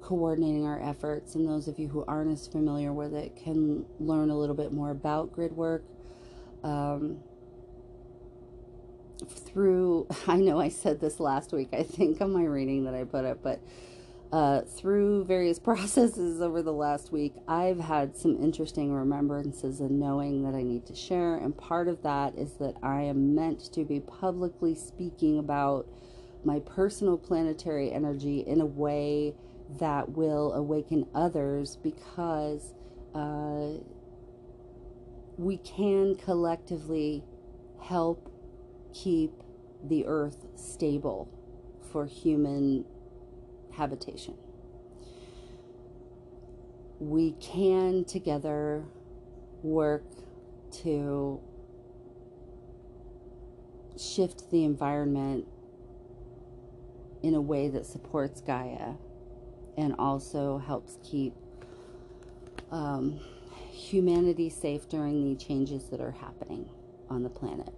[0.00, 1.34] coordinating our efforts.
[1.34, 4.72] And those of you who aren't as familiar with it can learn a little bit
[4.72, 5.82] more about grid work.
[6.62, 7.18] Um,
[9.28, 13.02] through, I know I said this last week, I think, on my reading that I
[13.02, 13.58] put up, but
[14.32, 20.42] uh, through various processes over the last week, I've had some interesting remembrances and knowing
[20.44, 21.36] that I need to share.
[21.36, 25.86] And part of that is that I am meant to be publicly speaking about
[26.44, 29.34] my personal planetary energy in a way
[29.78, 32.72] that will awaken others because
[33.14, 33.82] uh,
[35.36, 37.22] we can collectively
[37.80, 38.32] help
[38.94, 39.32] keep
[39.84, 41.28] the earth stable
[41.92, 42.84] for human
[43.78, 44.34] habitation.
[47.00, 48.84] We can together
[49.62, 50.04] work
[50.82, 51.40] to
[53.96, 55.46] shift the environment
[57.22, 58.94] in a way that supports Gaia
[59.76, 61.34] and also helps keep
[62.70, 63.20] um,
[63.70, 66.68] humanity safe during the changes that are happening
[67.08, 67.72] on the planet.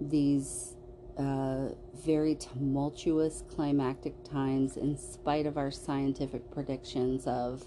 [0.00, 0.75] These
[1.18, 7.64] uh, very tumultuous climactic times, in spite of our scientific predictions of,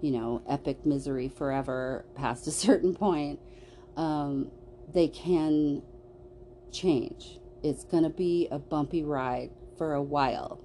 [0.00, 3.40] you know, epic misery forever past a certain point,
[3.96, 4.50] um,
[4.92, 5.82] they can
[6.72, 7.38] change.
[7.62, 10.60] It's going to be a bumpy ride for a while.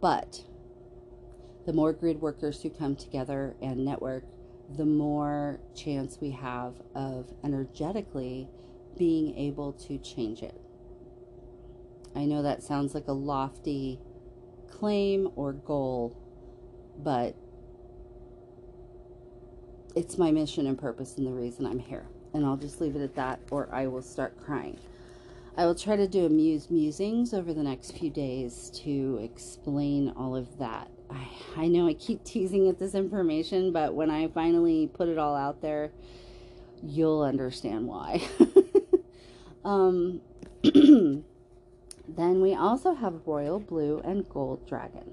[0.00, 0.42] But
[1.66, 4.24] the more grid workers who come together and network,
[4.76, 8.48] the more chance we have of energetically
[8.96, 10.60] being able to change it.
[12.14, 13.98] I know that sounds like a lofty
[14.68, 16.16] claim or goal,
[16.98, 17.34] but
[19.94, 22.06] it's my mission and purpose and the reason I'm here.
[22.32, 24.78] And I'll just leave it at that, or I will start crying.
[25.56, 30.12] I will try to do a muse musings over the next few days to explain
[30.16, 30.90] all of that.
[31.10, 35.18] I, I know I keep teasing at this information, but when I finally put it
[35.18, 35.90] all out there,
[36.82, 38.22] you'll understand why.
[39.64, 40.20] um,
[42.16, 45.12] Then we also have royal blue and gold dragon.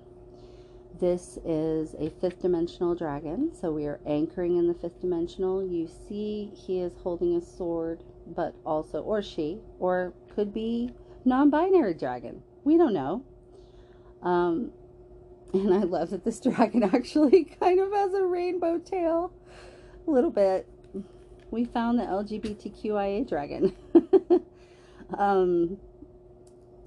[0.99, 5.63] This is a fifth dimensional dragon, so we are anchoring in the fifth dimensional.
[5.63, 10.91] You see, he is holding a sword, but also, or she, or could be
[11.23, 12.41] non binary dragon.
[12.63, 13.23] We don't know.
[14.23, 14.71] Um,
[15.53, 19.31] and I love that this dragon actually kind of has a rainbow tail.
[20.07, 20.67] A little bit.
[21.51, 23.75] We found the LGBTQIA dragon.
[25.17, 25.77] um,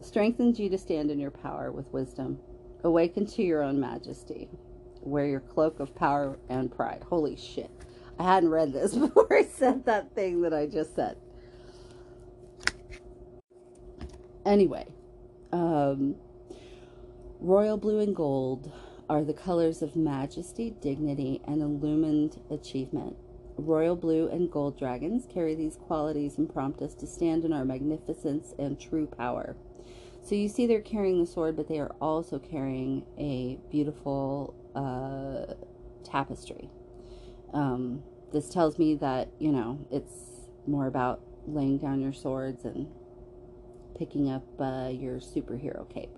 [0.05, 2.39] strengthens you to stand in your power with wisdom.
[2.85, 4.49] Awaken to your own majesty.
[5.03, 7.05] Wear your cloak of power and pride.
[7.09, 7.71] Holy shit.
[8.19, 11.17] I hadn't read this before I said that thing that I just said.
[14.45, 14.87] Anyway,
[15.53, 16.17] um,
[17.39, 18.73] royal blue and gold
[19.09, 23.17] are the colors of majesty, dignity, and illumined achievement.
[23.57, 27.65] Royal blue and gold dragons carry these qualities and prompt us to stand in our
[27.65, 29.57] magnificence and true power.
[30.23, 35.55] So you see they're carrying the sword, but they are also carrying a beautiful uh,
[36.05, 36.71] tapestry.
[37.53, 38.03] Um,
[38.33, 42.87] this tells me that, you know, it's more about laying down your swords and
[43.99, 46.17] picking up uh, your superhero cape.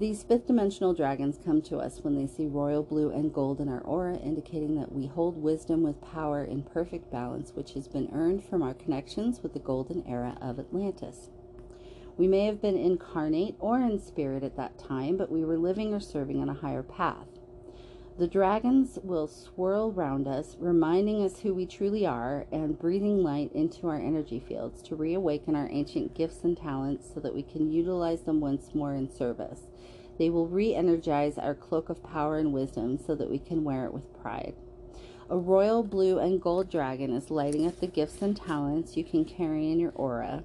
[0.00, 3.68] These fifth dimensional dragons come to us when they see royal blue and gold in
[3.68, 8.08] our aura, indicating that we hold wisdom with power in perfect balance, which has been
[8.10, 11.28] earned from our connections with the golden era of Atlantis.
[12.16, 15.92] We may have been incarnate or in spirit at that time, but we were living
[15.92, 17.28] or serving on a higher path.
[18.20, 23.50] The dragons will swirl round us, reminding us who we truly are and breathing light
[23.54, 27.72] into our energy fields to reawaken our ancient gifts and talents so that we can
[27.72, 29.62] utilize them once more in service.
[30.18, 33.86] They will re energize our cloak of power and wisdom so that we can wear
[33.86, 34.52] it with pride.
[35.30, 39.24] A royal blue and gold dragon is lighting up the gifts and talents you can
[39.24, 40.44] carry in your aura.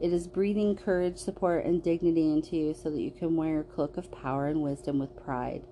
[0.00, 3.62] It is breathing courage, support, and dignity into you so that you can wear your
[3.62, 5.62] cloak of power and wisdom with pride.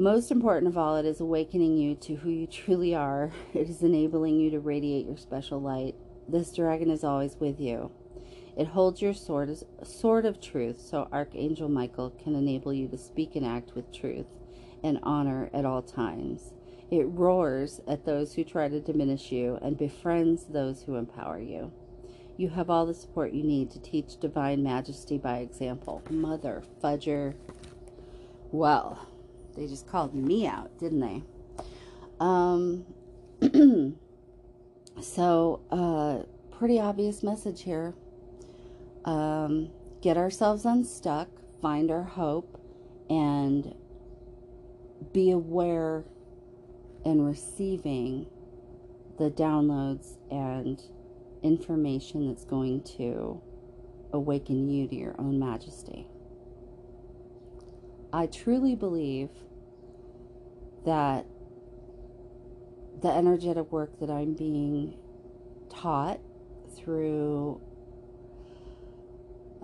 [0.00, 3.30] Most important of all, it is awakening you to who you truly are.
[3.52, 5.94] It is enabling you to radiate your special light.
[6.26, 7.90] This dragon is always with you.
[8.56, 13.36] It holds your sword sword of truth, so Archangel Michael can enable you to speak
[13.36, 14.24] and act with truth
[14.82, 16.54] and honor at all times.
[16.90, 21.72] It roars at those who try to diminish you and befriends those who empower you.
[22.38, 26.00] You have all the support you need to teach divine majesty by example.
[26.08, 27.34] Mother fudger.
[28.50, 29.09] Well,
[29.60, 31.22] they just called me out, didn't they?
[32.18, 32.86] Um,
[35.02, 36.24] so, uh,
[36.56, 37.94] pretty obvious message here
[39.04, 41.28] um, get ourselves unstuck,
[41.60, 42.58] find our hope,
[43.10, 43.74] and
[45.12, 46.04] be aware
[47.04, 48.26] and receiving
[49.18, 50.80] the downloads and
[51.42, 53.42] information that's going to
[54.12, 56.06] awaken you to your own majesty.
[58.12, 59.30] I truly believe
[60.84, 61.26] that
[63.02, 64.96] the energetic work that I'm being
[65.70, 66.20] taught
[66.76, 67.60] through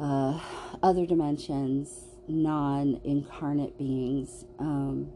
[0.01, 0.41] uh,
[0.83, 5.11] other dimensions, non incarnate beings, um,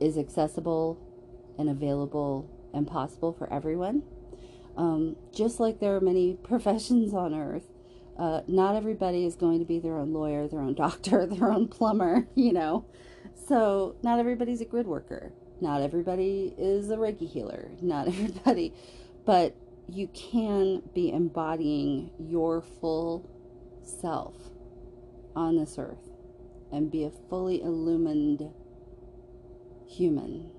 [0.00, 0.98] is accessible
[1.58, 4.02] and available and possible for everyone.
[4.76, 7.64] Um, just like there are many professions on earth,
[8.18, 11.68] uh, not everybody is going to be their own lawyer, their own doctor, their own
[11.68, 12.84] plumber, you know.
[13.34, 15.32] So, not everybody's a grid worker.
[15.60, 17.70] Not everybody is a Reiki healer.
[17.80, 18.74] Not everybody.
[19.24, 19.56] But
[19.88, 23.28] you can be embodying your full
[23.82, 24.34] self
[25.34, 26.10] on this earth
[26.70, 28.50] and be a fully illumined
[29.86, 30.50] human.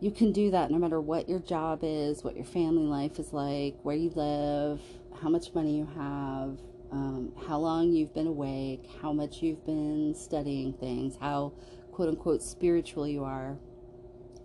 [0.00, 3.32] You can do that no matter what your job is, what your family life is
[3.32, 4.80] like, where you live,
[5.22, 6.58] how much money you have,
[6.96, 11.52] um, how long you've been awake, how much you've been studying things, how
[11.92, 13.58] quote unquote spiritual you are.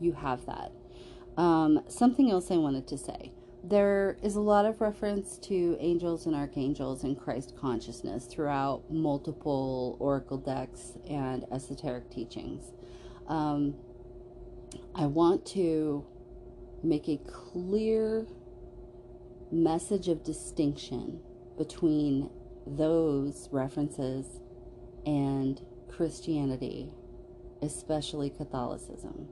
[0.02, 0.74] You have that.
[1.38, 3.32] Um, something else I wanted to say.
[3.64, 9.96] There is a lot of reference to angels and archangels and Christ consciousness throughout multiple
[10.00, 12.74] oracle decks and esoteric teachings.
[13.28, 13.76] Um,
[14.94, 16.06] I want to
[16.84, 18.28] make a clear
[19.52, 21.22] message of distinction
[21.58, 22.30] between
[22.66, 24.26] those references
[25.06, 26.94] and Christianity,
[27.62, 29.28] especially Catholicism.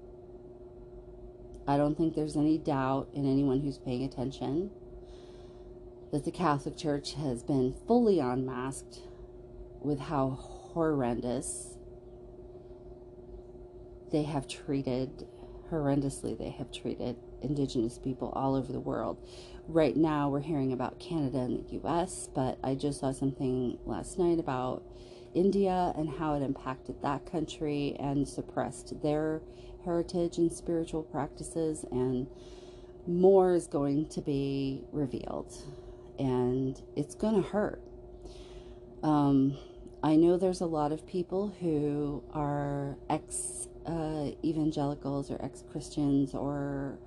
[1.67, 4.71] I don't think there's any doubt in anyone who's paying attention
[6.11, 9.01] that the Catholic Church has been fully unmasked
[9.81, 11.77] with how horrendous
[14.11, 15.27] they have treated,
[15.71, 19.17] horrendously, they have treated Indigenous people all over the world.
[19.69, 24.17] Right now, we're hearing about Canada and the US, but I just saw something last
[24.17, 24.81] night about
[25.35, 29.43] India and how it impacted that country and suppressed their
[29.85, 32.25] heritage and spiritual practices, and
[33.05, 35.53] more is going to be revealed,
[36.17, 37.79] and it's going to hurt.
[39.03, 39.55] Um,
[40.01, 46.33] I know there's a lot of people who are ex uh, evangelicals or ex Christians
[46.33, 46.97] or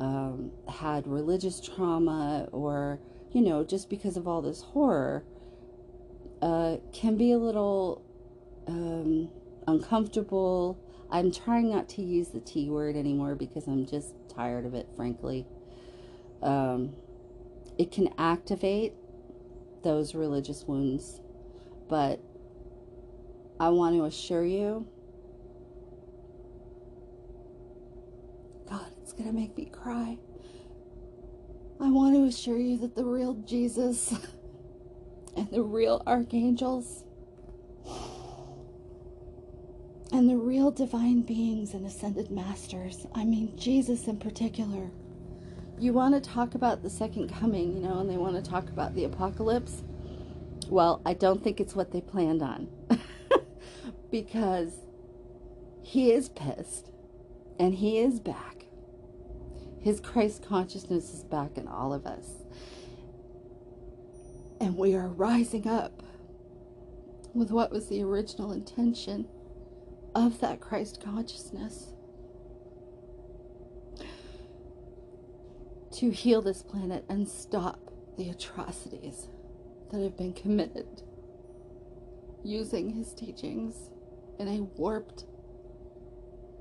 [0.00, 2.98] um, had religious trauma or,
[3.32, 5.24] you know, just because of all this horror,
[6.42, 8.02] uh, can be a little
[8.66, 9.28] um,
[9.68, 10.80] uncomfortable
[11.12, 14.88] I'm trying not to use the T word anymore because I'm just tired of it,
[14.94, 15.46] frankly.
[16.40, 16.94] Um,
[17.76, 18.94] it can activate
[19.82, 21.20] those religious wounds,
[21.88, 22.20] but
[23.58, 24.86] I want to assure you
[28.68, 30.18] God, it's going to make me cry.
[31.80, 34.14] I want to assure you that the real Jesus
[35.36, 37.04] and the real archangels
[40.12, 44.90] and the real divine beings and ascended masters, I mean, Jesus in particular.
[45.78, 48.68] You want to talk about the second coming, you know, and they want to talk
[48.68, 49.82] about the apocalypse.
[50.68, 52.68] Well, I don't think it's what they planned on.
[54.10, 54.74] because
[55.82, 56.90] he is pissed
[57.58, 58.59] and he is back.
[59.80, 62.44] His Christ consciousness is back in all of us.
[64.60, 66.02] And we are rising up
[67.32, 69.26] with what was the original intention
[70.14, 71.94] of that Christ consciousness
[75.92, 79.28] to heal this planet and stop the atrocities
[79.90, 81.02] that have been committed
[82.42, 83.90] using his teachings
[84.38, 85.24] in a warped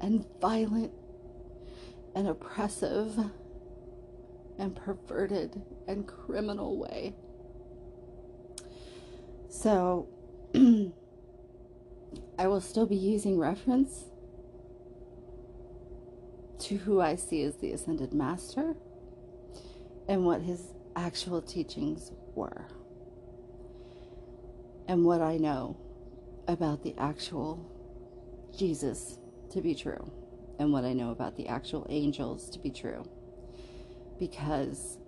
[0.02, 0.92] and violent
[2.16, 3.18] and oppressive
[4.58, 7.16] and perverted and criminal way.
[9.50, 10.08] So,
[12.40, 14.06] I will still be using reference
[16.60, 18.76] to who I see as the Ascended Master
[20.08, 22.68] and what his actual teachings were,
[24.88, 25.78] and what I know
[26.48, 27.70] about the actual
[28.58, 29.20] Jesus
[29.52, 30.12] to be true,
[30.60, 33.06] and what I know about the actual angels to be true.
[34.20, 35.00] Because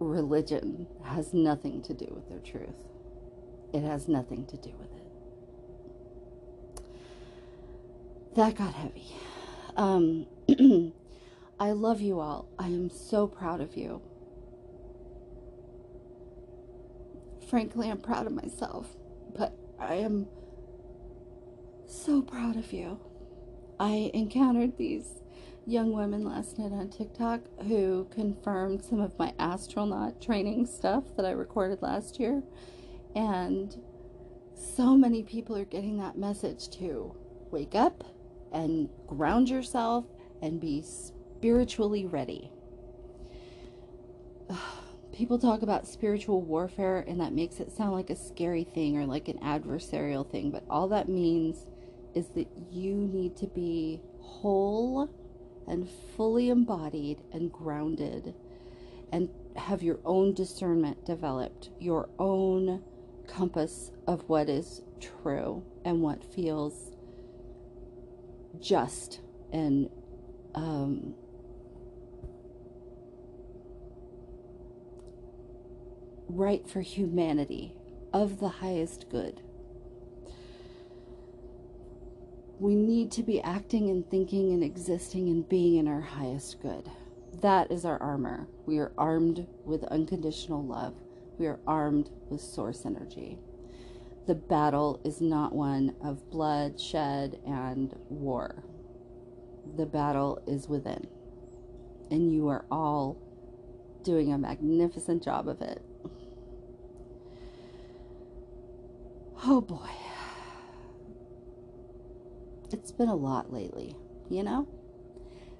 [0.00, 2.88] religion has nothing to do with their truth,
[3.72, 5.00] it has nothing to do with it.
[8.34, 9.06] that got heavy.
[9.76, 10.26] Um,
[11.60, 12.48] I love you all.
[12.58, 14.02] I am so proud of you.
[17.48, 18.96] Frankly, I'm proud of myself,
[19.36, 20.28] but I am
[21.86, 23.00] so proud of you.
[23.80, 25.22] I encountered these
[25.66, 31.24] young women last night on TikTok who confirmed some of my astronaut training stuff that
[31.24, 32.42] I recorded last year.
[33.16, 33.74] And
[34.54, 37.14] so many people are getting that message to
[37.50, 38.04] wake up
[38.52, 40.04] and ground yourself
[40.42, 42.52] and be spiritually ready.
[45.14, 49.06] People talk about spiritual warfare, and that makes it sound like a scary thing or
[49.06, 51.66] like an adversarial thing, but all that means
[52.14, 55.08] is that you need to be whole
[55.66, 58.34] and fully embodied and grounded
[59.12, 62.82] and have your own discernment developed, your own
[63.26, 66.96] compass of what is true and what feels
[68.60, 69.20] just
[69.52, 69.88] and
[70.54, 71.14] um,
[76.28, 77.74] right for humanity
[78.12, 79.42] of the highest good.
[82.60, 86.90] We need to be acting and thinking and existing and being in our highest good.
[87.40, 88.48] That is our armor.
[88.66, 90.94] We are armed with unconditional love.
[91.38, 93.38] We are armed with source energy.
[94.26, 98.62] The battle is not one of bloodshed and war.
[99.78, 101.06] The battle is within.
[102.10, 103.16] And you are all
[104.02, 105.80] doing a magnificent job of it.
[109.46, 109.88] Oh boy.
[112.72, 113.96] It's been a lot lately,
[114.28, 114.68] you know?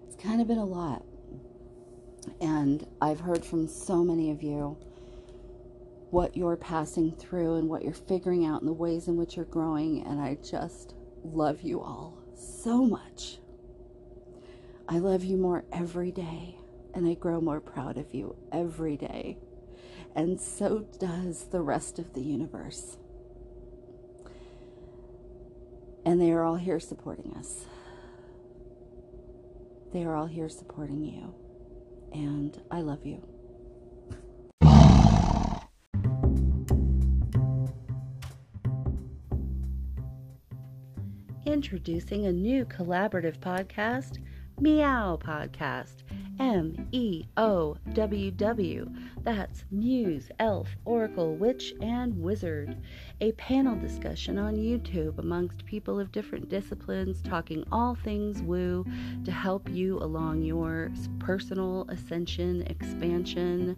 [0.06, 1.04] It's kind of been a lot.
[2.40, 4.76] And I've heard from so many of you
[6.10, 9.44] what you're passing through and what you're figuring out and the ways in which you're
[9.44, 10.06] growing.
[10.06, 10.94] And I just
[11.24, 13.38] love you all so much.
[14.88, 16.56] I love you more every day,
[16.94, 19.38] and I grow more proud of you every day.
[20.16, 22.96] And so does the rest of the universe.
[26.04, 27.66] And they are all here supporting us.
[29.92, 31.34] They are all here supporting you.
[32.12, 33.22] And I love you.
[41.46, 44.18] Introducing a new collaborative podcast,
[44.60, 46.02] Meow Podcast.
[46.40, 48.90] M E O W W.
[49.22, 52.78] That's Muse, Elf, Oracle, Witch, and Wizard.
[53.20, 58.86] A panel discussion on YouTube amongst people of different disciplines talking all things woo
[59.26, 63.76] to help you along your personal ascension, expansion,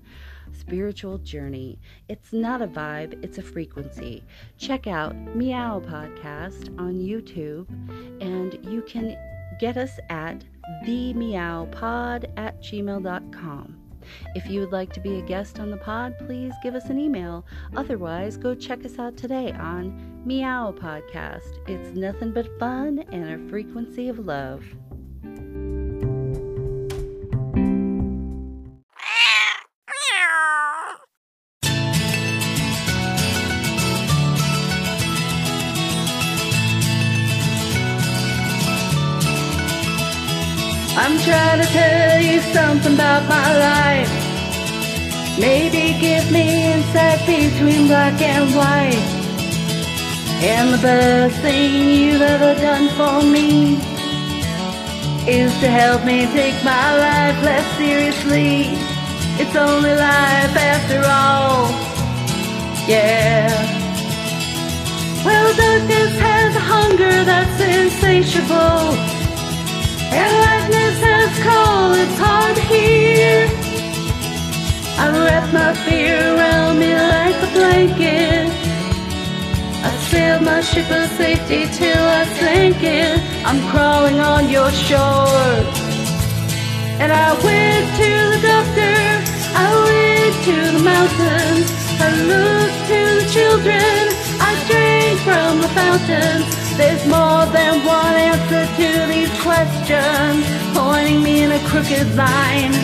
[0.52, 1.80] spiritual journey.
[2.08, 4.22] It's not a vibe, it's a frequency.
[4.56, 7.66] Check out Meow Podcast on YouTube,
[8.22, 9.16] and you can
[9.62, 10.42] get us at
[10.84, 13.78] themeowpod at gmail.com.
[14.34, 16.98] If you would like to be a guest on the pod, please give us an
[16.98, 17.46] email.
[17.76, 21.60] Otherwise, go check us out today on Meow Podcast.
[21.68, 24.64] It's nothing but fun and a frequency of love.
[41.05, 44.12] I'm trying to tell you something about my life.
[45.36, 49.03] Maybe give me insight between black and white.
[50.46, 53.78] And the best thing you've ever done for me
[55.26, 58.70] is to help me take my life less seriously.
[59.42, 61.66] It's only life after all.
[62.86, 63.50] Yeah.
[65.24, 68.94] Well, darkness has a hunger that's insatiable.
[70.14, 73.48] And lightness has called, it's hard to hear.
[74.98, 78.48] I wrap my fear around me like a blanket.
[79.84, 83.18] I sailed my ship of safety till I sank it.
[83.44, 85.56] I'm crawling on your shore.
[87.02, 88.98] And I went to the doctor,
[89.64, 91.66] I went to the mountains,
[91.98, 93.98] I looked to the children,
[94.38, 96.46] I drank from the fountains.
[96.76, 102.74] There's more than one answer to these questions, pointing me in a crooked line.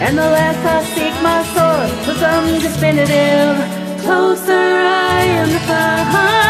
[0.00, 3.56] And the less I seek my source for some definitive,
[4.04, 6.48] closer I am to find.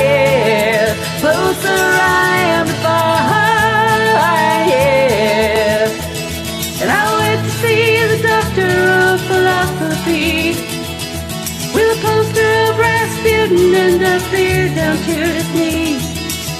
[0.00, 1.82] Yeah, closer
[2.24, 4.04] I am to find.
[4.72, 5.86] Yeah.
[6.82, 8.72] And I went to see the doctor
[9.04, 10.56] of philosophy
[11.74, 16.04] with a poster of Rasputin and a beard down to his knees.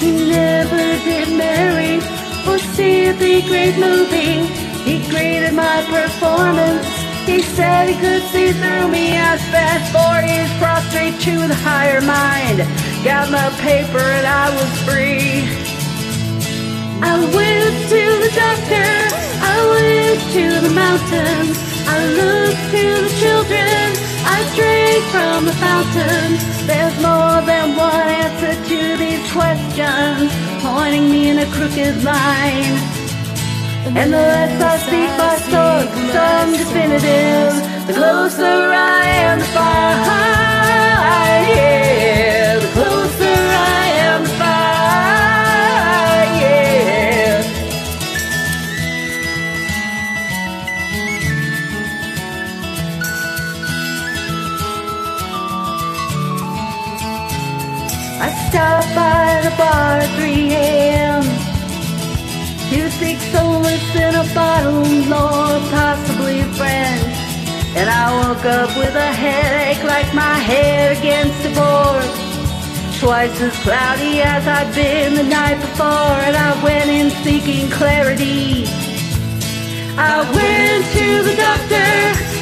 [0.01, 2.01] He never did marry
[2.83, 4.43] see big great movie.
[4.89, 6.87] He graded my performance.
[7.31, 9.07] He said he could see through me.
[9.31, 12.59] I spent four years prostrate to the higher mind.
[13.09, 15.47] Got my paper and I was free.
[17.11, 18.91] I went to the doctor,
[19.53, 21.57] I went to the mountains,
[21.95, 23.85] I looked to the children,
[24.37, 26.29] I drank from the fountain.
[26.71, 28.22] There's more than one
[29.31, 30.31] questions,
[30.63, 32.77] pointing me in a crooked line.
[33.99, 35.81] And the less I seek my soul,
[36.15, 37.55] some definitive,
[37.87, 40.03] the closer I am to find.
[41.57, 43.39] Yeah, the closer
[43.75, 44.02] I am
[58.53, 61.23] I stopped by the bar at 3 a.m.
[62.99, 67.01] Six soulless in a bottle, Lord, possibly a friend.
[67.75, 72.05] And I woke up with a headache like my head against a board.
[73.01, 78.67] Twice as cloudy as I'd been the night before, and I went in seeking clarity.
[79.97, 81.93] I went to the doctor,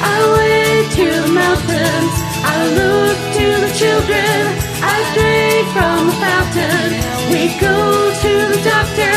[0.03, 6.89] I went to the mountains, I looked to the children, I drank from the fountain.
[7.29, 9.15] We go to the doctor,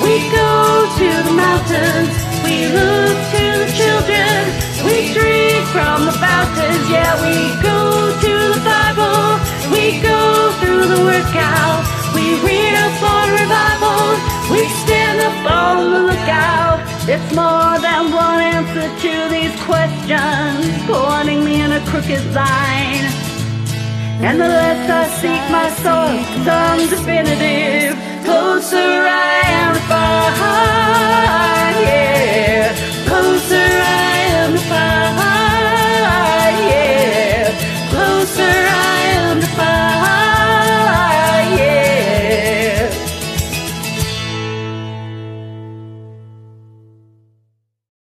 [0.00, 4.40] we go to the mountains, we look to the children,
[4.88, 6.88] we drink from the fountains.
[6.88, 9.36] Yeah, we go to the Bible,
[9.68, 11.84] we go through the workout,
[12.16, 14.16] we read up on revival,
[14.48, 16.80] we stand up on the lookout.
[17.04, 23.31] It's more than one answer to these questions, pointing me in a crooked line.
[24.24, 30.52] And the less I seek my soul becomes definitive Closer I am to fire,
[31.86, 32.70] yeah
[33.08, 35.11] Closer I am to fire